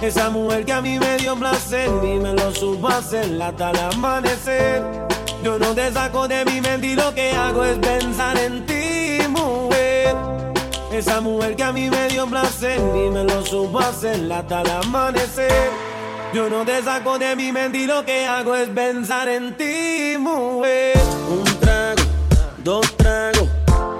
Esa 0.00 0.30
mujer 0.30 0.64
que 0.64 0.72
a 0.72 0.80
mí 0.80 0.98
me 0.98 1.16
dio 1.18 1.36
placer 1.36 1.88
y 2.02 2.18
me 2.18 2.32
lo 2.32 2.52
supo 2.52 2.88
hacer 2.88 3.40
hasta 3.40 3.70
el 3.70 3.78
amanecer. 3.78 4.82
Yo 5.44 5.58
no 5.58 5.74
te 5.74 5.92
saco 5.92 6.26
de 6.26 6.44
mi 6.46 6.60
mente 6.60 6.86
y 6.88 6.94
lo 6.94 7.14
que 7.14 7.32
hago 7.32 7.64
es 7.64 7.78
pensar 7.78 8.36
en 8.38 8.64
ti, 8.64 9.18
mujer. 9.28 10.16
Esa 10.92 11.22
mujer 11.22 11.56
que 11.56 11.62
a 11.62 11.72
mí 11.72 11.88
me 11.88 12.08
dio 12.08 12.26
placer 12.26 12.78
y 12.78 13.08
me 13.08 13.24
lo 13.24 13.44
supo 13.46 13.78
hacer 13.78 14.30
hasta 14.30 14.60
el 14.60 14.70
amanecer. 14.70 15.70
Yo 16.34 16.50
no 16.50 16.66
te 16.66 16.82
saco 16.82 17.18
de 17.18 17.34
mi 17.34 17.50
mente 17.50 17.78
y 17.78 17.86
lo 17.86 18.04
que 18.04 18.26
hago 18.26 18.54
es 18.54 18.68
pensar 18.68 19.26
en 19.28 19.56
ti, 19.56 20.16
mujer. 20.18 20.98
Un 21.30 21.44
trago, 21.60 22.02
dos 22.62 22.96
tragos, 22.98 23.48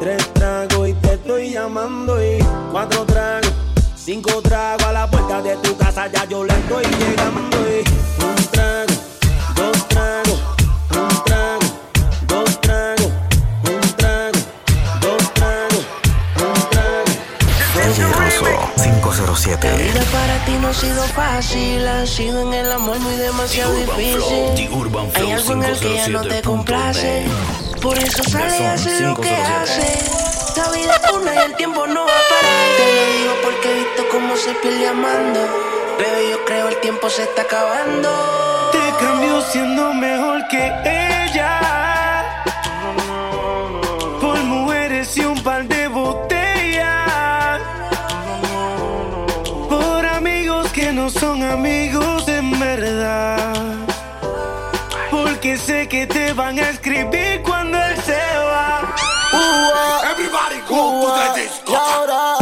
tres 0.00 0.34
tragos 0.34 0.88
y 0.90 0.92
te 0.92 1.14
estoy 1.14 1.50
llamando 1.50 2.22
y 2.22 2.38
cuatro 2.70 3.06
tragos, 3.06 3.52
cinco 3.96 4.42
tragos 4.42 4.84
a 4.84 4.92
la 4.92 5.10
puerta 5.10 5.40
de 5.40 5.56
tu 5.56 5.74
casa 5.78 6.08
ya 6.08 6.26
yo 6.26 6.44
le 6.44 6.52
estoy 6.52 6.84
llegando 6.84 7.56
y 7.70 8.22
un 8.22 8.44
trago, 8.50 8.94
dos 9.56 9.88
tragos, 9.88 10.40
La 19.32 19.38
507. 19.38 19.82
vida 19.82 20.04
para 20.12 20.44
ti 20.44 20.52
no 20.60 20.68
ha 20.68 20.74
sido 20.74 21.02
fácil, 21.04 21.88
ha 21.88 22.06
sido 22.06 22.42
en 22.42 22.52
el 22.52 22.70
amor 22.70 22.98
muy 23.00 23.14
demasiado 23.16 23.72
The 23.72 23.80
Urban 23.84 23.96
Flow, 23.96 24.52
difícil. 24.52 24.54
The 24.68 24.74
Urban 24.76 25.10
Flow 25.10 25.26
Hay 25.26 25.32
algo 25.32 25.52
en 25.54 25.62
el 25.62 25.78
que 25.80 25.94
ya 25.94 26.08
no 26.08 26.20
te 26.20 26.28
507.net. 26.28 26.44
complace, 26.44 27.24
por 27.80 27.98
eso 27.98 28.22
sale 28.24 28.58
y 28.60 28.64
hace 28.64 29.00
lo 29.00 29.16
que 29.16 29.28
507. 29.28 29.42
hace. 29.54 30.60
La 30.60 30.68
vida 30.68 31.00
es 31.02 31.12
una 31.12 31.34
y 31.34 31.38
el 31.38 31.54
tiempo 31.56 31.86
no 31.86 32.00
va 32.04 32.10
a 32.12 32.28
parar. 32.28 32.68
Te 32.76 32.84
lo 32.94 33.12
digo 33.16 33.34
porque 33.42 33.70
he 33.70 33.74
visto 33.84 34.02
cómo 34.10 34.36
se 34.36 34.52
pierde 34.56 34.86
amando. 34.88 35.40
Bebé, 35.98 36.30
yo 36.30 36.44
creo 36.44 36.68
el 36.68 36.76
tiempo 36.80 37.08
se 37.08 37.22
está 37.22 37.42
acabando. 37.42 38.70
Te 38.70 39.02
cambio 39.02 39.40
siendo 39.50 39.94
mejor 39.94 40.46
que 40.48 40.66
ella. 40.84 41.01
No 51.02 51.10
son 51.10 51.42
amigos 51.42 52.28
en 52.28 52.56
verdad. 52.60 53.52
Porque 55.10 55.58
sé 55.58 55.88
que 55.88 56.06
te 56.06 56.32
van 56.32 56.56
a 56.60 56.70
escribir 56.70 57.42
cuando 57.42 57.76
él 57.76 57.96
se 58.02 58.22
va. 58.50 58.94
Everybody 60.12 60.60
go 60.68 61.02
to 61.02 61.34
the 61.34 61.40
disco. 61.40 62.41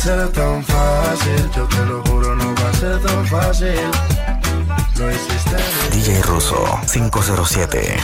ser 0.00 0.32
tan 0.32 0.64
fácil, 0.64 1.50
yo 1.54 1.64
te 1.66 1.84
lo 1.84 2.02
juro, 2.04 2.34
no 2.34 2.54
va 2.54 2.70
a 2.70 2.72
ser 2.72 2.98
tan 3.02 3.26
fácil. 3.26 3.74
Lo 4.96 5.10
hiciste. 5.10 5.56
DJ 5.92 6.22
Russo 6.22 6.56
507. 6.90 7.98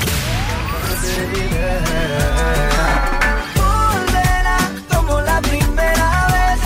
Volverá 3.55 4.59
como 4.93 5.21
la 5.23 5.41
primera 5.41 6.27
vez. 6.35 6.61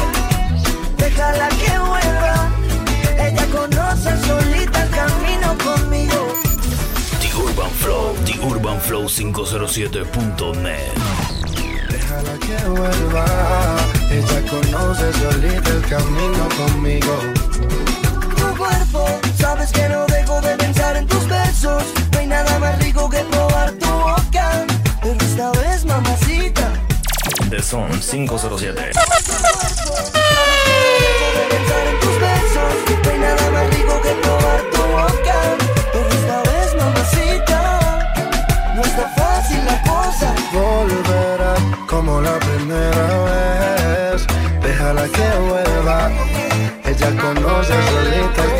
Déjala 0.97 1.49
que 1.61 1.79
vuelva. 1.79 2.51
Ella 3.17 3.47
conoce 3.53 4.11
solita 4.27 4.83
el 4.83 4.91
camino 4.91 5.57
conmigo. 5.65 6.35
The 7.21 7.37
Urban 7.37 7.71
Flow, 7.71 8.17
The 8.25 8.37
Urban 8.45 8.81
Flow 8.81 9.07
507.net. 9.09 10.93
Déjala 11.89 12.33
que 12.41 12.69
vuelva 12.69 14.00
ella 14.11 14.43
conoce 14.51 15.13
solita 15.13 15.71
el 15.71 15.83
camino 15.89 16.49
conmigo. 16.57 17.17
Tu 18.37 18.57
cuerpo, 18.57 19.07
sabes 19.39 19.71
que 19.71 19.89
no 19.89 20.05
dejo 20.07 20.41
de 20.41 20.57
pensar 20.57 20.97
en 20.97 21.07
tus 21.07 21.29
besos. 21.29 21.85
No 22.13 22.19
hay 22.19 22.27
nada 22.27 22.59
más 22.59 22.79
rico 22.81 23.09
que 23.09 23.21
probar 23.21 23.71
tu. 23.73 23.91
Pero 25.03 25.15
esta 25.21 25.51
vez, 25.53 25.85
mamacita. 25.85 26.73
Son 27.63 27.89
507. 27.91 28.91
No 38.75 38.83
está 38.83 39.09
fácil 39.17 39.65
la 39.65 39.83
cosa. 39.83 40.35
Volverá 40.53 41.55
como 41.87 42.21
la 42.21 42.39
primera 42.39 43.20
ella 46.85 47.11
conoce 47.17 47.75
solita 47.89 48.60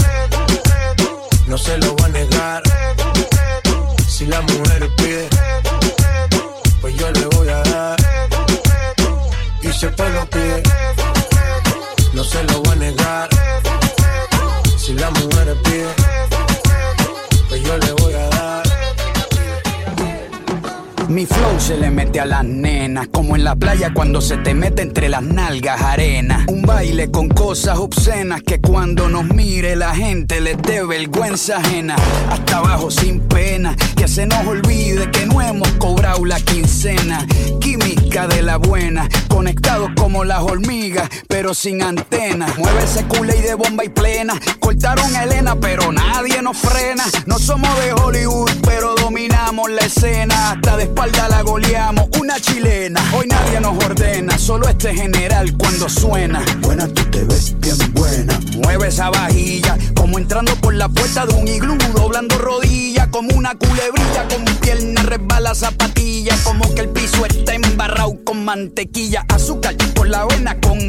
cuando 23.89 24.21
se 24.21 24.37
te 24.37 24.53
mete 24.53 24.83
entre 24.83 25.09
las 25.09 25.23
nalgas 25.23 25.81
arena. 25.81 26.45
Un 26.47 26.61
baile 26.61 27.09
con 27.09 27.27
cosas 27.27 27.79
obscenas 27.79 28.43
que 28.43 28.61
cuando 28.61 29.09
nos 29.09 29.25
mire 29.25 29.75
la 29.75 29.95
gente 29.95 30.39
les 30.39 30.57
dé 30.61 30.85
vergüenza 30.85 31.57
ajena. 31.57 31.95
Hasta 32.29 32.57
abajo 32.57 32.91
sin 32.91 33.19
pena, 33.21 33.75
que 33.97 34.07
se 34.07 34.27
nos 34.27 34.45
olvide 34.45 35.09
que 35.09 35.25
no 35.25 35.41
hemos 35.41 35.67
cobrado 35.73 36.23
la 36.25 36.39
quincena. 36.39 37.25
Química 37.59 38.27
de 38.27 38.43
la 38.43 38.57
buena, 38.57 39.09
conectados 39.27 39.89
como 39.97 40.23
las 40.23 40.41
hormigas, 40.41 41.09
pero 41.41 41.55
sin 41.55 41.81
antenas. 41.81 42.55
Mueve 42.59 42.83
ese 42.83 43.03
culé 43.05 43.35
y 43.35 43.41
de 43.41 43.55
bomba 43.55 43.83
y 43.83 43.89
plena. 43.89 44.39
Cortaron 44.59 45.15
a 45.15 45.23
Elena, 45.23 45.55
pero 45.59 45.91
nadie 45.91 46.39
nos 46.43 46.55
frena. 46.55 47.03
No 47.25 47.39
somos 47.39 47.67
de 47.79 47.93
Hollywood, 47.93 48.51
pero 48.63 48.93
dominamos 48.93 49.71
la 49.71 49.81
escena. 49.81 50.51
Hasta 50.51 50.77
de 50.77 50.83
espalda 50.83 51.29
la 51.29 51.41
goleamos, 51.41 52.09
una 52.19 52.39
chilena. 52.39 53.01
Hoy 53.17 53.25
nadie 53.27 53.59
nos 53.59 53.83
ordena, 53.83 54.37
solo 54.37 54.69
este 54.69 54.93
general 54.93 55.57
cuando 55.57 55.89
suena. 55.89 56.45
Buena, 56.59 56.87
tú 56.87 57.03
te 57.09 57.23
ves 57.23 57.59
bien 57.59 57.91
buena. 57.91 58.39
Mueve 58.61 58.89
esa 58.89 59.09
vajilla, 59.09 59.79
como 59.95 60.19
entrando 60.19 60.55
por 60.57 60.75
la 60.75 60.89
puerta 60.89 61.25
de 61.25 61.33
un 61.33 61.47
iglú, 61.47 61.75
doblando 61.95 62.37
rodillas, 62.37 63.07
como 63.07 63.35
una 63.35 63.55
culebrilla, 63.55 64.27
con 64.29 64.45
pierna 64.59 65.01
resbala 65.01 65.55
zapatilla, 65.55 66.35
como 66.43 66.71
que 66.75 66.81
el 66.81 66.89
piso 66.89 67.25
está 67.25 67.55
embarrado 67.55 68.23
con 68.23 68.45
mantequilla, 68.45 69.25
azúcar 69.27 69.75
por 69.95 70.07
la 70.07 70.21
avena 70.21 70.59
con 70.59 70.79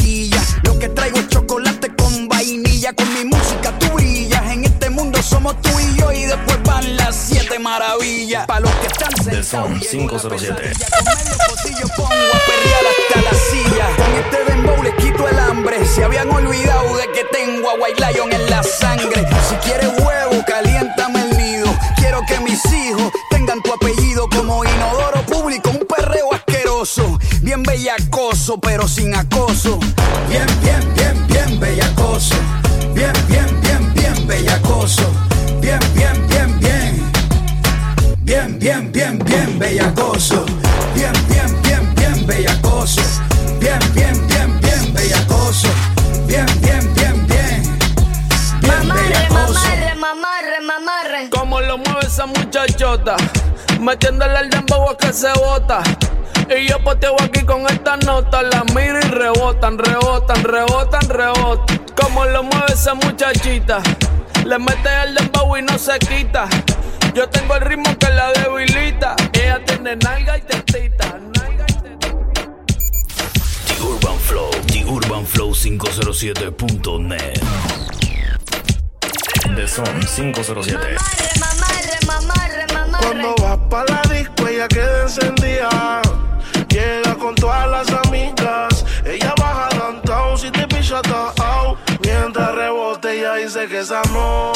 jeringuilla. 0.00 0.40
Lo 0.64 0.78
que 0.78 0.88
traigo 0.88 1.18
es 1.18 1.28
chocolate 1.28 1.94
con 1.96 2.28
vainilla, 2.28 2.92
con 2.92 3.12
mi 3.14 3.24
música 3.24 3.72
tú 3.78 3.92
brillas. 3.94 4.42
En 4.52 4.64
este 4.64 4.90
mundo 4.90 5.22
somos 5.22 5.60
tú 5.60 5.70
y 5.78 5.98
yo, 5.98 6.12
y 6.12 6.24
después 6.24 6.62
van 6.64 6.96
las 6.96 7.14
siete 7.14 7.58
maravillas. 7.58 8.46
Para 8.46 8.60
los 8.60 8.72
que 8.72 8.86
están 8.86 9.10
The 9.24 9.42
Son 9.42 9.78
507. 9.78 10.72
yo 11.80 11.86
pongo 11.96 12.10
a 12.10 12.40
perrear 12.46 12.84
hasta 12.90 13.22
la 13.22 13.38
silla. 13.50 13.86
Con 13.96 14.14
este 14.14 14.52
dembow 14.52 14.82
les 14.82 14.94
quito 14.94 15.28
el 15.28 15.38
hambre. 15.38 15.86
Se 15.86 16.04
habían 16.04 16.30
olvidado 16.30 16.96
de 16.96 17.10
que 17.12 17.24
tengo 17.32 17.70
a 17.70 17.74
White 17.74 18.12
Lion 18.12 18.32
en 18.32 18.50
la 18.50 18.62
sangre. 18.62 19.26
Si 19.48 19.54
quieres 19.56 19.88
huevo, 19.98 20.44
caliéntame 20.46 21.22
el 21.22 21.36
nido. 21.36 21.66
Quiero 21.96 22.20
que 22.26 22.40
mis 22.40 22.64
hijos 22.72 23.12
tengan 23.30 23.62
tu 23.62 23.72
apellido 23.72 24.28
como 24.28 24.64
inodoro 24.64 25.22
público. 25.26 25.79
Asqueroso. 26.80 27.18
Bien 27.42 27.62
bellacoso, 27.62 28.58
pero 28.58 28.88
sin 28.88 29.14
acoso. 29.14 29.78
Bien, 30.28 30.46
bien, 30.62 30.94
bien, 30.94 31.26
bien 31.26 31.60
bellacoso. 31.60 32.34
Bien, 32.94 33.12
bien, 33.28 33.60
bien, 33.60 33.92
bien 33.92 34.26
bellacoso. 34.26 35.02
Bien, 35.60 35.78
bien, 35.94 36.26
bien, 36.28 36.58
bien. 36.58 37.12
Bien, 38.22 38.58
bien, 38.58 38.90
bien, 38.92 39.18
bien 39.18 39.58
bellacoso. 39.58 40.46
Bien, 40.94 41.12
bien, 41.28 41.62
bien, 41.62 41.94
bien 41.94 42.26
bellacoso. 42.26 43.02
Bien, 43.60 43.78
bien, 43.94 44.26
bien, 44.28 44.60
bien 44.60 44.94
bellacoso. 44.94 45.68
Bien, 46.26 46.46
bien, 46.62 46.94
bien, 46.94 47.26
bien. 47.26 47.78
Bien 48.62 48.88
bellacoso. 48.88 49.52
Mamarre, 49.60 49.94
mamarre, 49.96 50.60
mamarre. 50.66 51.28
Como 51.30 51.60
lo 51.60 51.76
mueve 51.76 52.06
esa 52.06 52.24
muchachota, 52.24 53.16
metiéndole 53.78 54.38
al 54.38 54.48
dembow 54.48 54.88
a 54.88 54.96
que 54.96 55.12
se 55.12 55.30
bota. 55.34 55.82
Y 56.48 56.68
yo 56.68 56.78
poteo 56.82 57.14
aquí 57.22 57.42
con 57.44 57.66
esta 57.66 57.96
nota, 57.98 58.42
la 58.42 58.64
miro 58.74 58.98
y 58.98 59.02
rebotan, 59.02 59.78
rebotan, 59.78 60.42
rebotan, 60.42 61.08
rebotan. 61.08 61.78
Como 62.00 62.24
lo 62.24 62.42
mueve 62.42 62.72
esa 62.72 62.94
muchachita, 62.94 63.82
le 64.44 64.58
mete 64.58 64.88
al 64.88 65.14
dembow 65.14 65.56
y 65.56 65.62
no 65.62 65.78
se 65.78 65.98
quita. 65.98 66.48
Yo 67.14 67.28
tengo 67.28 67.56
el 67.56 67.62
ritmo 67.62 67.96
que 67.98 68.08
la 68.10 68.32
debilita. 68.32 69.16
Ella 69.32 69.60
tiene 69.64 69.96
nalga 69.96 70.38
y 70.38 70.42
tetita. 70.42 71.18
The 73.66 73.82
Urban 73.82 74.18
Flow, 74.18 74.50
The 74.66 74.84
Urban 74.84 75.26
Flow 75.26 75.52
507.net. 75.52 77.40
The 79.56 79.66
Son 79.66 79.84
507. 79.84 80.96
Mamarre, 81.40 81.98
mamarre, 82.06 82.66
mamarre. 82.72 83.04
Cuando 83.04 83.34
vas 83.42 83.58
pa' 83.68 83.84
la 83.88 84.02
disco, 84.14 84.46
ella 84.46 84.68
queda 84.68 85.02
encendida. 85.02 86.00
Llega 86.70 87.14
con 87.16 87.34
todas 87.34 87.68
las 87.68 87.88
amigas. 88.06 88.84
Ella 89.04 89.34
baja 89.38 89.68
downtown 89.76 90.38
si 90.38 90.50
te 90.50 90.66
picha 90.68 91.00
out. 91.42 91.78
Mientras 92.04 92.54
rebote, 92.54 93.18
ella 93.18 93.34
dice 93.34 93.66
que 93.66 93.80
esa 93.80 94.02
no. 94.12 94.52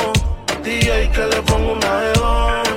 DJ 0.62 1.10
que 1.10 1.26
le 1.26 1.42
pongo 1.42 1.72
una 1.72 2.00
de 2.00 2.12
dos. 2.12 2.68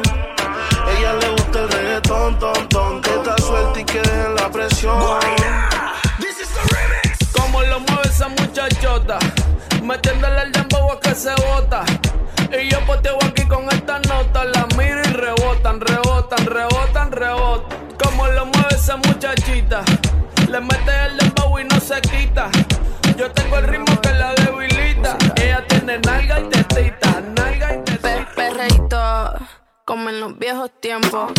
Ella 0.98 1.14
le 1.14 1.30
gusta 1.30 1.60
el 1.60 1.70
reggaetón, 1.70 2.40
ton, 2.40 2.70
ton. 2.70 3.02
Que 3.02 3.10
está 3.12 3.38
suelta 3.38 3.80
y 3.80 3.84
que 3.86 4.02
dejen 4.02 4.36
la 4.36 4.50
presión. 4.50 5.00
Como 7.32 7.62
lo 7.62 7.80
mueve 7.80 8.08
esa 8.10 8.28
muchachota, 8.30 9.20
metiéndole 9.84 10.40
al 10.40 10.52
dembow 10.52 10.92
a 10.92 11.00
que 11.00 11.14
se 11.14 11.34
bota. 11.36 11.86
Y 12.52 12.70
yo 12.70 12.80
poteo 12.86 13.18
aquí 13.24 13.46
con 13.48 13.70
esta 13.72 14.00
nota, 14.00 14.46
la 14.46 14.66
miro 14.78 15.02
y 15.02 15.14
rebotan, 15.14 15.80
rebotan, 15.80 16.46
rebotan. 16.46 17.07
Esa 18.88 18.96
muchachita, 18.96 19.84
le 20.50 20.62
mete 20.62 20.92
el 21.08 21.18
dembow 21.18 21.60
y 21.60 21.66
no 21.66 21.78
se 21.78 22.00
quita. 22.00 22.50
Yo 23.18 23.30
tengo 23.32 23.58
el 23.58 23.68
ritmo 23.68 23.87
como 29.88 30.10
en 30.10 30.20
los 30.20 30.38
viejos 30.38 30.70
tiempos. 30.82 31.32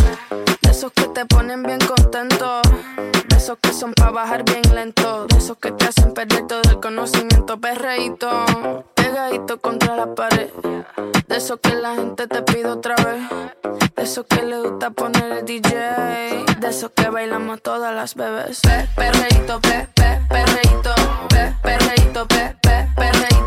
De 0.62 0.70
esos 0.70 0.90
que 0.92 1.06
te 1.08 1.26
ponen 1.26 1.62
bien 1.62 1.78
contento. 1.80 2.62
De 3.28 3.36
esos 3.36 3.58
que 3.60 3.72
son 3.74 3.92
para 3.92 4.10
bajar 4.10 4.42
bien 4.42 4.62
lento. 4.74 5.26
De 5.26 5.36
esos 5.36 5.58
que 5.58 5.70
te 5.70 5.84
hacen 5.84 6.14
perder 6.14 6.46
todo 6.46 6.62
el 6.62 6.80
conocimiento. 6.80 7.60
Perreíto, 7.60 8.30
pegadito 8.94 9.60
contra 9.60 9.94
la 9.96 10.14
pared. 10.14 10.48
De 11.26 11.36
esos 11.36 11.60
que 11.60 11.74
la 11.74 11.94
gente 11.94 12.26
te 12.26 12.40
pide 12.40 12.70
otra 12.70 12.94
vez. 12.96 13.22
De 13.94 14.02
esos 14.02 14.24
que 14.24 14.42
le 14.42 14.58
gusta 14.60 14.90
poner 14.92 15.30
el 15.30 15.44
DJ. 15.44 16.46
De 16.58 16.68
esos 16.68 16.90
que 16.92 17.10
bailamos 17.10 17.60
todas 17.60 17.94
las 17.94 18.14
bebés. 18.14 18.62
Pe, 18.62 18.88
perreíto, 18.96 19.60
pe, 19.60 19.88
pe, 19.94 20.22
perreíto, 20.30 20.94
pe, 21.28 21.54
perreíto, 21.62 22.26
pe, 22.26 22.56
pe, 22.62 22.88
perreíto, 22.96 23.37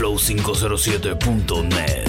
UrbanFlow507.net. 0.00 2.08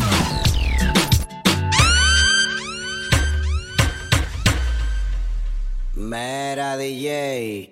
Mera 5.96 6.78
DJ, 6.78 7.70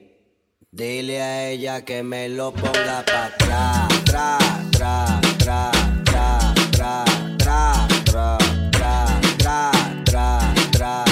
dile 0.71 1.21
a 1.21 1.49
ella 1.49 1.85
que 1.85 2.01
me 2.03 2.27
lo 2.29 2.51
ponga 2.51 3.03
pa' 3.05 3.25
atrás, 3.27 3.87
tra, 4.03 4.37
tra, 4.71 5.07
tra, 5.37 5.71
tra, 6.03 6.53
tra, 6.71 7.05
tra, 7.37 7.87
tra, 8.05 8.37
tra, 8.71 9.05
tra, 9.37 9.71
tra, 10.03 10.53
tra. 10.71 11.05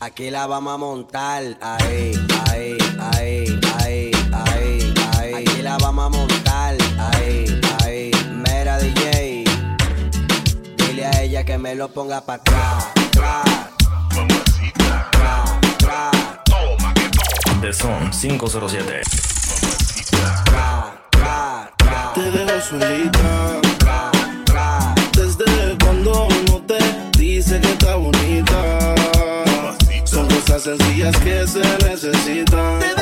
Aquí 0.00 0.30
la 0.30 0.46
vamos 0.46 0.74
a 0.74 0.76
montar, 0.78 1.58
ahí, 1.60 2.12
ahí, 2.48 2.78
ahí, 3.12 3.60
que 11.44 11.58
me 11.58 11.74
lo 11.74 11.88
ponga 11.88 12.20
pa' 12.20 12.34
atrás, 12.34 12.88
tra, 13.10 13.42
The 17.60 17.72
Son 17.72 18.10
507. 18.10 19.02
Te 22.14 22.20
dejo 22.30 22.60
solita. 22.60 23.60
Desde 25.12 25.78
cuando 25.82 26.28
no 26.48 26.60
te 26.62 26.78
dice 27.18 27.60
que 27.60 27.72
está 27.72 27.96
bonita. 27.96 28.94
Son 30.04 30.28
cosas 30.28 30.62
sencillas 30.62 31.16
que 31.18 31.46
se 31.46 31.62
necesitan. 31.88 33.01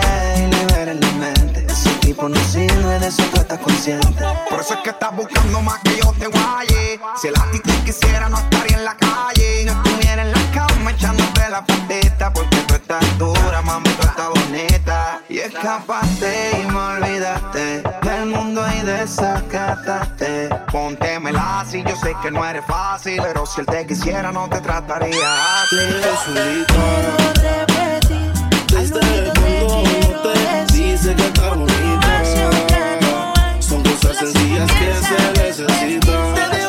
la 0.99 1.11
mente. 1.13 1.65
Ese 1.69 1.89
tipo 2.01 2.27
no 2.27 2.39
sirve, 2.45 2.99
de 2.99 3.07
eso 3.07 3.23
tú 3.33 3.41
estás 3.41 3.59
consciente. 3.59 4.23
Por 4.49 4.59
eso 4.59 4.73
es 4.73 4.79
que 4.81 4.89
estás 4.89 5.15
buscando 5.15 5.61
más 5.61 5.79
que 5.79 5.97
yo 5.97 6.13
te 6.19 6.27
guaye. 6.27 6.99
Si 7.21 7.27
el 7.27 7.33
ti 7.51 7.59
te 7.59 7.73
quisiera, 7.85 8.29
no 8.29 8.37
estaría 8.37 8.77
en 8.77 8.85
la 8.85 8.95
calle. 8.95 9.65
No 9.65 9.71
estuviera 9.71 10.21
en 10.21 10.31
la 10.31 10.51
cama 10.53 10.91
echándote 10.91 11.49
la 11.49 11.65
pateta. 11.65 12.33
Porque 12.33 12.57
tú 12.67 12.73
estás 12.75 13.17
dura, 13.17 13.61
mami, 13.61 13.89
tú 13.89 14.07
estás 14.07 14.29
bonita. 14.29 15.21
Y 15.29 15.39
escapaste 15.39 16.61
y 16.61 16.71
me 16.71 16.79
olvidaste 16.79 17.83
del 18.01 18.25
mundo 18.25 18.63
y 18.75 18.85
desacataste. 18.85 20.49
Póntemela 20.71 21.61
así, 21.61 21.83
yo 21.83 21.95
sé 21.95 22.15
que 22.21 22.31
no 22.31 22.45
eres 22.45 22.65
fácil. 22.65 23.21
Pero 23.21 23.45
si 23.45 23.61
él 23.61 23.67
te 23.67 23.85
quisiera, 23.87 24.31
no 24.31 24.49
te 24.49 24.59
trataría 24.59 25.61
así. 25.63 26.65
Desde 28.81 28.99
cuando 28.99 29.83
no 29.83 30.21
te 30.23 30.73
dice 30.73 31.15
que 31.15 31.21
está 31.21 31.53
bonita. 31.53 32.23
Son 33.59 33.83
cosas 33.83 34.17
sencillas 34.17 34.71
que 34.71 34.91
se 34.95 35.67
necesitan. 35.67 36.60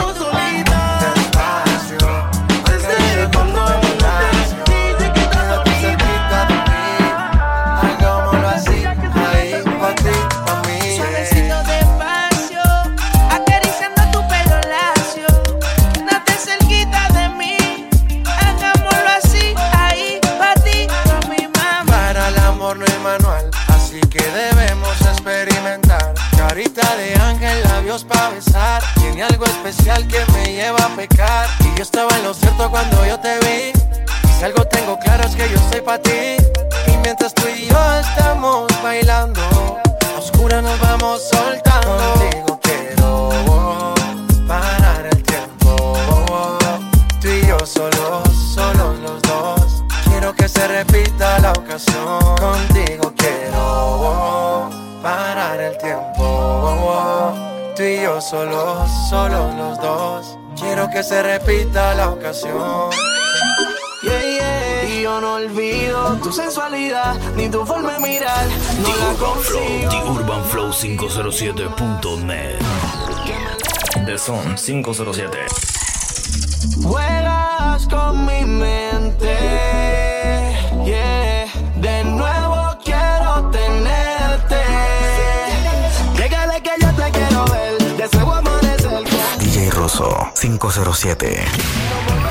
Labios 27.93 28.05
para 28.05 28.31
besar. 28.31 28.83
Tiene 29.01 29.23
algo 29.23 29.45
especial 29.45 30.07
que 30.07 30.25
me 30.33 30.53
lleva 30.53 30.79
a 30.79 30.97
pecar. 30.97 31.49
Y 31.61 31.77
yo 31.77 31.83
estaba 31.83 32.11
en 32.17 32.25
lo 32.25 32.35
cierto 32.35 32.71
cuando 32.71 33.05
yo 33.07 33.19
te 33.19 33.39
vi. 33.41 33.73
Si 34.39 34.45
algo 34.45 34.65
tengo 34.67 34.99
claro 34.99 35.25
es 35.25 35.35
que 35.37 35.49
yo 35.49 35.59
soy 35.71 35.81
para 35.81 36.01
ti. 36.03 36.37
Y 36.87 36.97
mientras 37.03 37.35
tú 37.35 37.43
y 37.49 37.67
yo 37.67 37.79
estamos 38.01 38.67
bailando, 38.83 39.41
a 40.15 40.19
oscura 40.19 40.63
nos 40.63 40.79
vamos 40.81 41.23
soltando. 41.29 41.97
Contigo 41.97 42.61
quiero 42.63 43.95
parar 44.47 45.07
el 45.11 45.23
tiempo. 45.23 46.59
Tú 47.21 47.29
y 47.29 47.47
yo 47.47 47.59
solos, 47.67 48.29
solos 48.55 48.99
los 49.01 49.23
dos. 49.23 49.85
Quiero 50.09 50.35
que 50.35 50.49
se 50.49 50.67
repita 50.67 51.39
la 51.41 51.53
ocasión. 51.53 52.21
Contigo 52.37 53.13
quiero 53.17 54.71
parar 55.03 55.61
el 55.61 55.77
tiempo. 55.79 57.52
Tú 57.77 57.83
y 57.83 58.03
yo 58.03 58.21
solos, 58.21 58.91
solos 59.09 59.55
los 59.55 59.81
dos. 59.81 60.37
Quiero 60.61 60.91
que 60.91 61.03
se 61.03 61.23
repita 61.23 61.95
la 61.95 62.11
ocasión. 62.11 62.91
Yeah, 64.03 64.21
yeah. 64.21 64.85
Y 64.91 65.01
yo 65.03 65.21
no 65.23 65.35
olvido 65.35 66.17
tu 66.23 66.31
sensualidad 66.33 67.15
ni 67.35 67.49
tu 67.49 67.65
forma 67.65 67.93
de 67.95 68.01
mirar. 68.01 68.47
No 68.83 68.95
la 68.97 69.15
consigo. 69.15 70.13
UrbanFlow507.net. 70.13 72.59
The 74.05 74.19
Son 74.19 74.55
507. 74.55 75.39
Juegas 76.83 77.87
con 77.87 78.27
mi 78.27 78.45
mente. 78.45 79.92
507. 90.35 92.22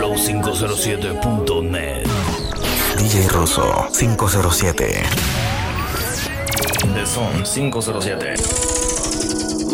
flow507.net. 0.00 2.08
DJ 2.96 3.28
Rosso 3.28 3.86
507. 3.92 5.02
The 6.94 7.04
Son 7.04 7.44
507. 7.44 8.34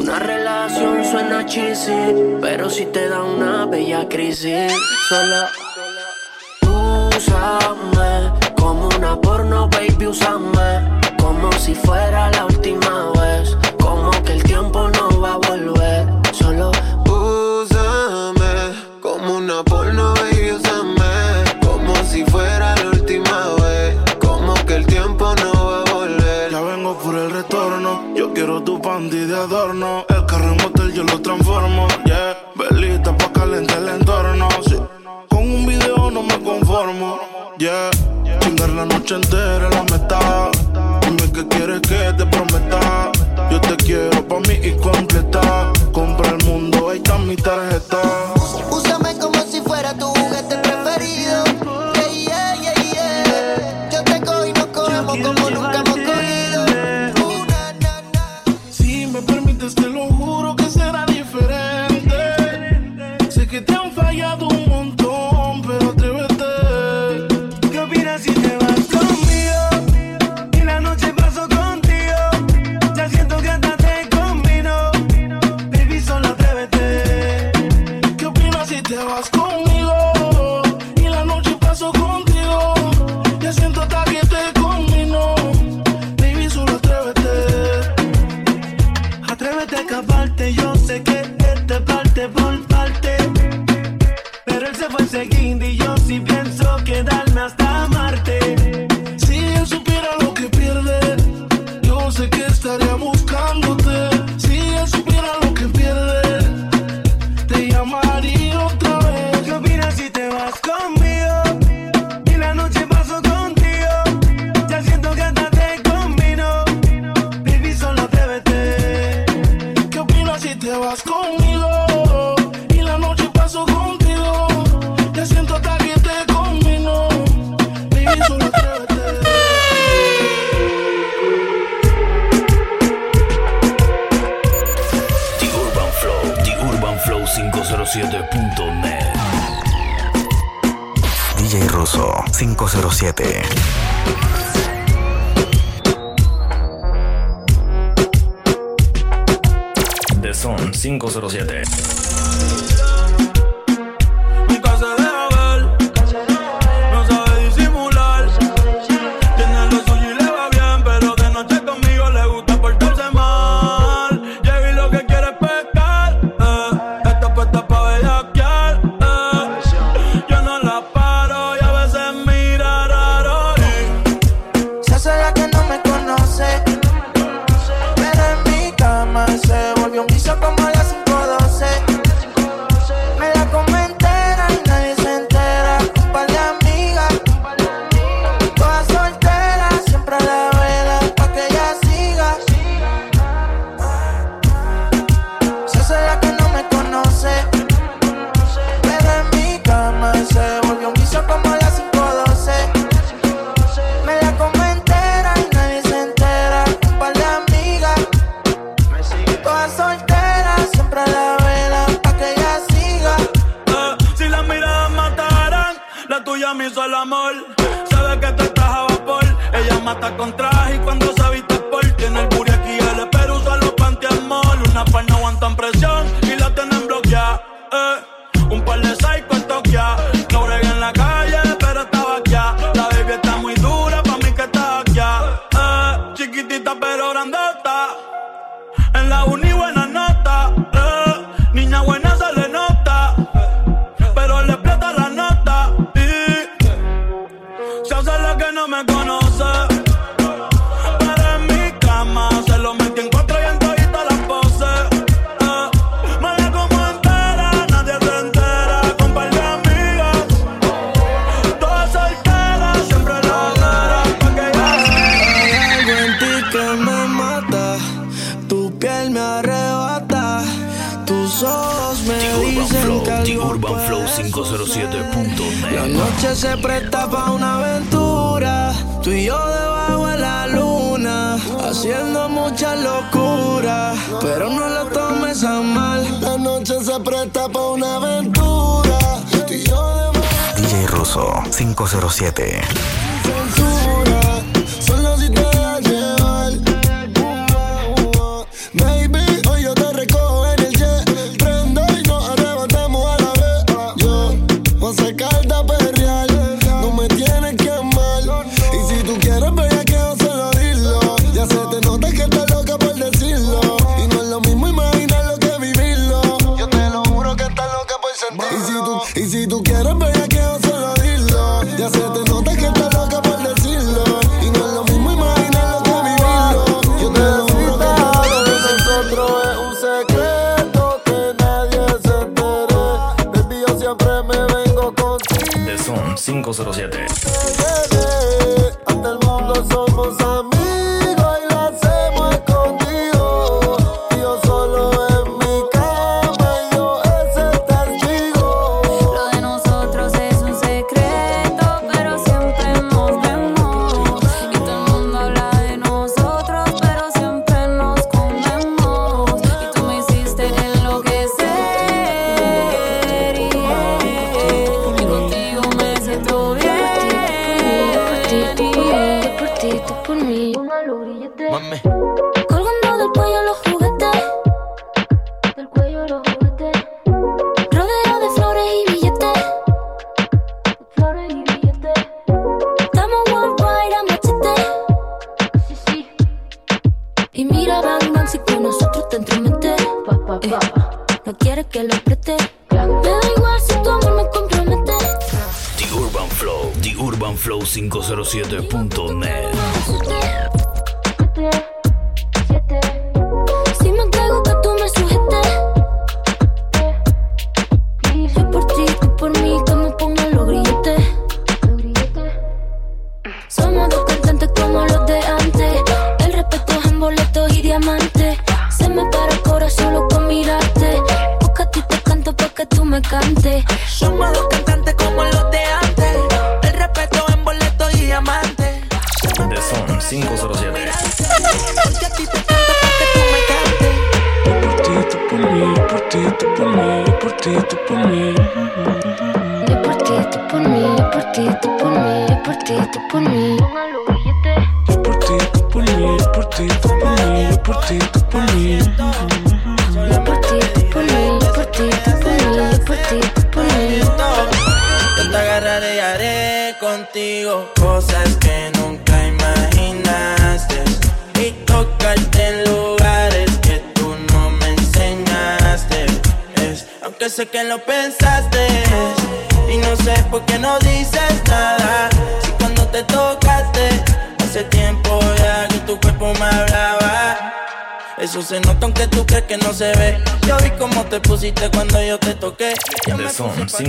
Una 0.00 0.18
relación 0.18 1.04
suena 1.04 1.46
cheesy, 1.46 1.92
pero 2.40 2.68
si 2.68 2.86
te 2.86 3.08
da 3.08 3.22
una 3.22 3.66
bella 3.66 4.08
crisis, 4.08 4.72
solo 5.08 5.46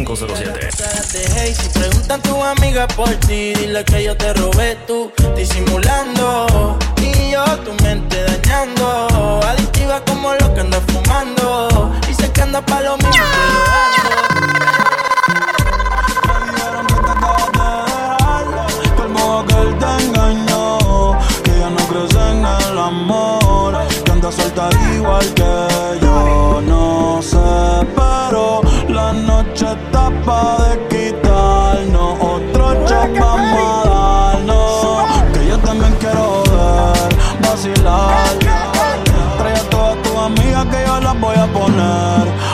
507. 0.08 0.67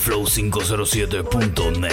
flow507.net. 0.08 1.92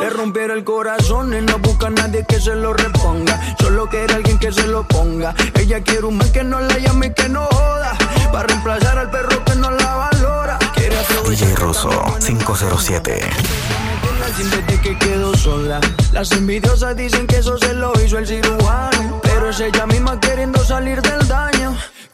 Le 0.00 0.10
rompieron 0.10 0.58
el 0.58 0.64
corazón 0.64 1.34
y 1.34 1.40
no 1.40 1.58
busca 1.58 1.86
a 1.86 1.90
nadie 1.90 2.26
que 2.28 2.38
se 2.38 2.54
lo 2.54 2.74
reponga. 2.74 3.56
Solo 3.58 3.88
quiere 3.88 4.12
alguien 4.14 4.38
que 4.38 4.52
se 4.52 4.66
lo 4.66 4.86
ponga. 4.86 5.34
Ella 5.58 5.82
quiere 5.82 6.04
un 6.04 6.18
man 6.18 6.30
que 6.30 6.44
no 6.44 6.60
la 6.60 6.76
llame 6.78 7.06
y 7.06 7.14
que 7.14 7.28
no 7.28 7.46
joda. 7.46 7.96
Para 8.30 8.48
reemplazar 8.48 8.98
al 8.98 9.10
perro 9.10 9.42
que 9.44 9.54
no 9.54 9.70
la 9.70 9.94
valora. 9.94 10.58
Quiere 10.74 10.96
DJ 11.26 11.54
Russo 11.56 11.90
507 12.18 13.30
desde 14.38 14.80
que 14.80 14.98
quedó 14.98 15.34
sola. 15.36 15.80
Las 16.12 16.32
envidiosas 16.32 16.96
dicen 16.96 17.26
que 17.26 17.38
eso 17.38 17.58
se 17.58 17.74
lo 17.74 17.92
hizo 18.04 18.18
el 18.18 18.26
cirujano, 18.26 19.20
pero 19.22 19.50
es 19.50 19.60
ella 19.60 19.86
misma 19.86 20.18
queriendo 20.20 20.64
salir 20.64 21.00
del 21.02 21.26
daño. 21.28 21.76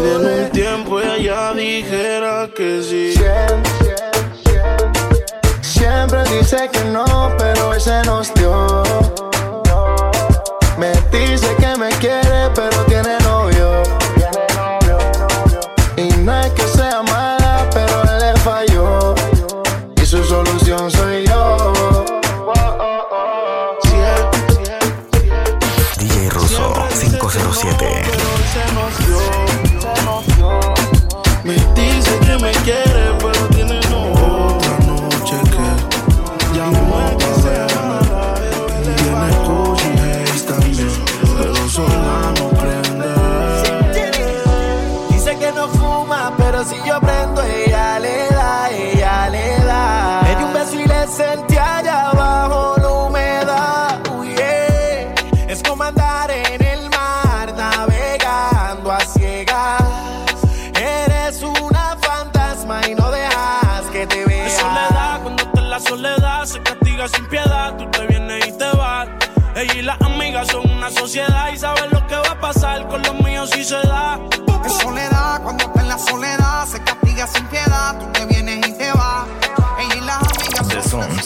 si 0.00 0.14
joder. 0.14 0.44
un 0.44 0.50
tiempo, 0.50 1.00
ella 1.00 1.52
dijera 1.52 2.48
que 2.54 2.82
sí. 2.82 3.14
Siempre 5.60 6.24
dice 6.24 6.68
que 6.72 6.84
no, 6.84 7.04
pero 7.38 7.70
hoy 7.70 7.80
se 7.80 8.02
nos 8.02 8.32
dio. 8.34 8.82
Me 10.78 10.92
dice 11.10 11.54
que 11.58 11.76
me 11.76 11.90
quiere, 12.00 12.50
pero 12.54 12.76
tiene 12.86 12.99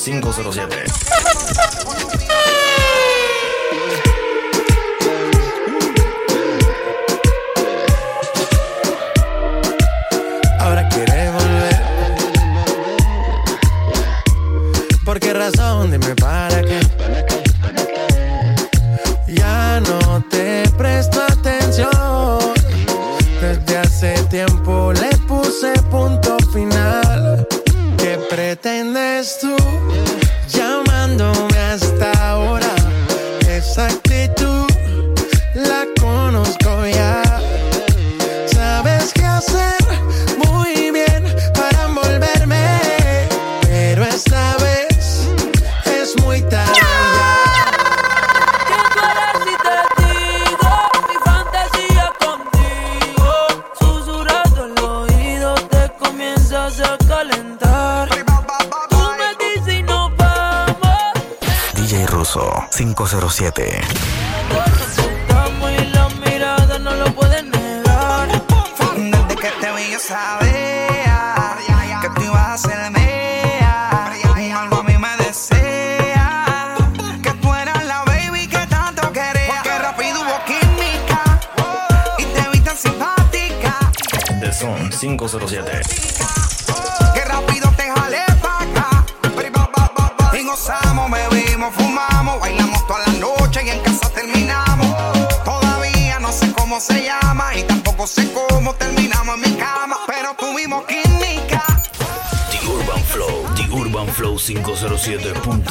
507. 0.04 0.84
Ahora 10.60 10.86
quiere 10.90 11.30
volver. 11.30 11.82
¿Por 15.06 15.20
qué 15.20 15.32
razón? 15.32 15.90
Dime 15.90 16.14
para 16.16 16.60
qué. 16.60 16.80
Ya 19.28 19.80
no 19.80 20.22
te 20.28 20.53
pretendes 28.54 29.38
tú 29.40 29.56
Antena 105.06 105.63